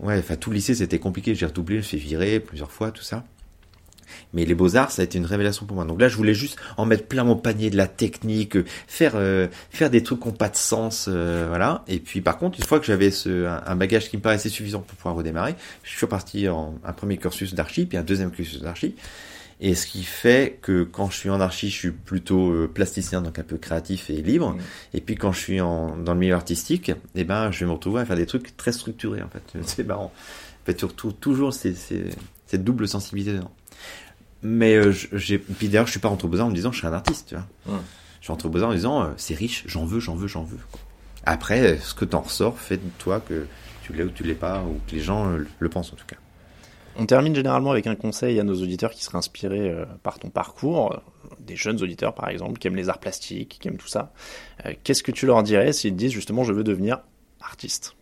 [0.00, 1.34] ouais, enfin tout le lycée c'était compliqué.
[1.34, 3.24] J'ai redoublé, je me suis virer plusieurs fois, tout ça.
[4.32, 5.84] Mais les beaux-arts, ça a été une révélation pour moi.
[5.84, 9.12] Donc là, je voulais juste en mettre plein mon panier de la technique, euh, faire
[9.14, 11.84] euh, faire des trucs qui n'ont pas de sens, euh, voilà.
[11.88, 14.48] Et puis par contre, une fois que j'avais ce un, un bagage qui me paraissait
[14.48, 18.30] suffisant pour pouvoir redémarrer, je suis reparti en un premier cursus d'archi, puis un deuxième
[18.30, 18.94] cursus d'archi.
[19.62, 23.38] Et ce qui fait que quand je suis en archi, je suis plutôt plasticien, donc
[23.38, 24.54] un peu créatif et libre.
[24.54, 24.60] Mhm.
[24.94, 27.72] Et puis quand je suis en, dans le milieu artistique, eh ben, je vais me
[27.72, 29.42] retrouver à faire des trucs très structurés, en fait.
[29.66, 30.12] C'est marrant.
[30.62, 33.52] En fait, surtout, toujours, cette double sensibilité dedans.
[34.42, 36.86] Mais euh, j'ai, puis d'ailleurs, je suis pas rentré Beaux-Arts en me disant, je suis
[36.86, 37.80] un artiste, tu vois.
[38.20, 40.44] Je suis rentré Beaux-Arts en me disant, euh, c'est riche, j'en veux, j'en veux, j'en
[40.44, 40.58] veux.
[40.72, 40.80] quoi.
[41.26, 43.46] Après, euh, ce que t'en ressors, fait de toi que
[43.82, 46.16] tu l'es ou tu l'es pas, ou que les gens le pensent en tout cas.
[46.96, 51.00] On termine généralement avec un conseil à nos auditeurs qui seraient inspirés par ton parcours,
[51.38, 54.12] des jeunes auditeurs par exemple, qui aiment les arts plastiques, qui aiment tout ça.
[54.84, 56.98] Qu'est-ce que tu leur dirais s'ils disent justement je veux devenir
[57.40, 57.94] artiste?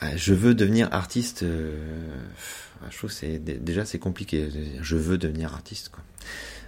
[0.00, 1.42] Ah, Je veux devenir artiste.
[1.42, 2.08] euh,
[2.90, 4.48] Je trouve que déjà c'est compliqué.
[4.80, 5.90] Je veux devenir artiste.
[5.90, 6.02] Quoi.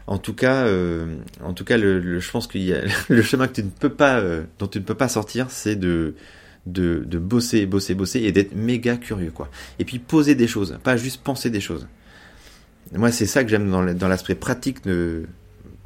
[0.07, 2.49] En tout cas, euh, en tout cas, le, je pense a
[3.09, 5.77] le chemin que tu ne peux pas, euh, dont tu ne peux pas sortir, c'est
[5.77, 6.15] de
[6.67, 9.49] de, bosser, bosser, bosser et d'être méga curieux, quoi.
[9.79, 11.87] Et puis poser des choses, pas juste penser des choses.
[12.93, 15.27] Moi, c'est ça que j'aime dans l'aspect pratique de,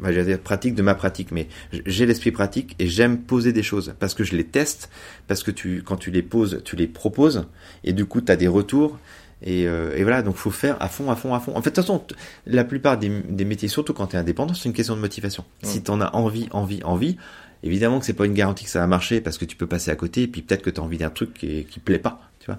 [0.01, 1.49] bah, j'allais dire pratique de ma pratique, mais
[1.85, 4.91] j'ai l'esprit pratique et j'aime poser des choses parce que je les teste,
[5.27, 5.51] parce que
[5.81, 7.47] quand tu les poses, tu les proposes
[7.85, 8.99] et du coup, tu as des retours.
[9.43, 11.53] Et, euh, et voilà, donc faut faire à fond, à fond, à fond.
[11.57, 12.05] En fait, de toute façon,
[12.47, 15.45] la plupart des, des métiers, surtout quand tu es indépendant, c'est une question de motivation.
[15.63, 17.17] Si tu en as envie, envie, envie,
[17.63, 19.91] évidemment que c'est pas une garantie que ça va marcher parce que tu peux passer
[19.91, 22.21] à côté et puis peut-être que tu as envie d'un truc qui, qui plaît pas,
[22.41, 22.59] tu vois.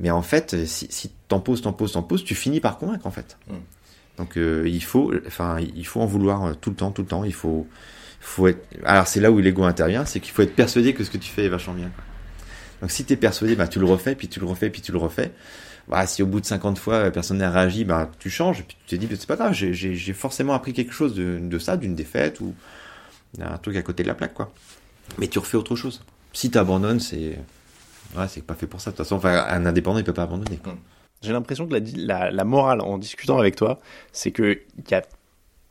[0.00, 3.06] Mais en fait, si, si t'en poses, t'en poses, t'en poses, tu finis par convaincre
[3.06, 3.36] en fait.
[4.16, 7.08] Donc euh, il faut, enfin, il faut en vouloir euh, tout le temps, tout le
[7.08, 7.24] temps.
[7.24, 7.66] Il faut,
[8.20, 8.66] faut être.
[8.84, 11.30] Alors c'est là où l'ego intervient, c'est qu'il faut être persuadé que ce que tu
[11.30, 11.90] fais est vachement bien.
[11.94, 12.04] quoi.
[12.80, 14.98] Donc si t'es persuadé, bah tu le refais, puis tu le refais, puis tu le
[14.98, 15.32] refais.
[15.88, 18.62] Bah, si au bout de 50 fois euh, personne n'a réagi, bah tu changes, et
[18.62, 21.94] puis tu te dis, c'est pas grave, j'ai- forcément appris quelque chose de, ça, d'une
[21.94, 22.54] défaite ou
[23.36, 24.52] d'un truc à côté de la plaque, quoi.
[25.18, 26.02] Mais tu refais autre chose.
[26.32, 27.38] Si t'abandonnes, c'est
[28.16, 28.90] ouais, c'est pas fait pour ça.
[28.90, 30.58] De toute façon, enfin, un indépendant, il peut pas abandonner.
[31.22, 33.80] J'ai l'impression que la, morale en discutant avec toi,
[34.12, 35.02] c'est que il y a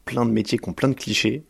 [0.06, 1.44] plein de métiers qui ont plein de clichés,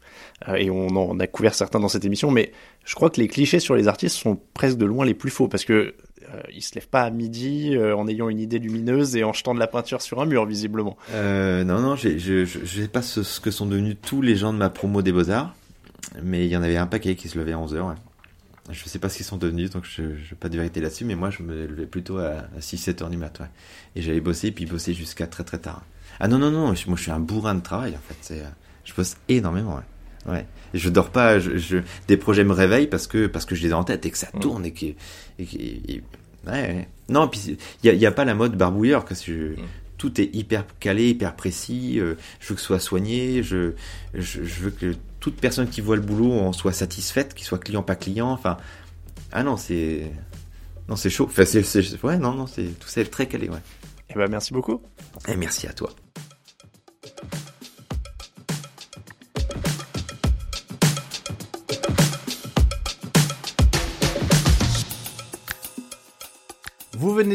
[0.48, 2.52] euh, et on en a couvert certains dans cette émission, mais
[2.86, 5.48] je crois que les clichés sur les artistes sont presque de loin les plus faux,
[5.48, 5.96] parce que
[6.34, 9.34] euh, ils se lèvent pas à midi euh, en ayant une idée lumineuse et en
[9.34, 10.98] jetant de la peinture sur un mur, visiblement.
[11.12, 14.54] Euh, non, non, je je sais pas ce, ce que sont devenus tous les gens
[14.54, 15.56] de ma promo des Beaux-Arts,
[16.22, 17.82] mais il y en avait un paquet qui se levait à 11h.
[17.90, 17.96] Ouais.
[18.72, 21.16] Je sais pas ce qu'ils sont devenus, donc je n'ai pas de vérité là-dessus, mais
[21.16, 23.44] moi je me levais plutôt à, 6-7 heures du matin.
[23.44, 23.50] Ouais.
[23.98, 25.84] Et j'allais bosser, puis bosser jusqu'à très très tard.
[26.20, 28.36] Ah non, non, non, moi je suis un bourrin de travail en fait.
[28.86, 29.76] Je bosse énormément,
[30.28, 30.32] ouais.
[30.34, 30.46] ouais.
[30.74, 31.78] Je dors pas, je, je-
[32.08, 34.18] des projets me réveillent parce que, parce que je les ai en tête et que
[34.18, 34.40] ça Mm.
[34.40, 34.86] tourne et que.
[35.40, 36.04] Et, que- et-
[36.48, 36.88] ouais.
[37.10, 39.66] Non, puis il n'y a, pas la mode barbouilleur, que je- Mm.
[39.98, 42.00] tout est hyper calé, hyper précis.
[42.00, 43.44] euh, je veux que ce soit soigné.
[43.44, 43.74] Je,
[44.14, 47.60] je, je veux que toute personne qui voit le boulot en soit satisfaite, qu'il soit
[47.60, 48.30] client pas client.
[48.32, 48.58] Enfin,
[49.32, 50.12] ah non, c'est
[50.90, 51.26] non, c'est chaud.
[51.30, 53.60] Enfin, c'est- ouais, non, non, c'est tout ça est très calé, ouais.
[54.10, 54.82] Eh ben merci beaucoup.
[55.30, 55.90] Et merci à toi.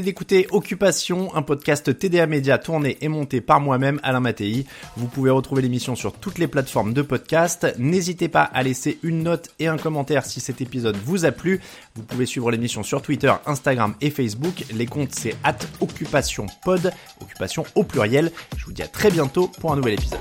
[0.01, 4.67] D'écouter Occupation, un podcast TDA Média tourné et monté par moi-même, Alain Mattei.
[4.97, 7.67] Vous pouvez retrouver l'émission sur toutes les plateformes de podcast.
[7.79, 11.61] N'hésitez pas à laisser une note et un commentaire si cet épisode vous a plu.
[11.95, 14.65] Vous pouvez suivre l'émission sur Twitter, Instagram et Facebook.
[14.75, 18.33] Les comptes c'est at Occupation Pod, Occupation au pluriel.
[18.57, 20.21] Je vous dis à très bientôt pour un nouvel épisode.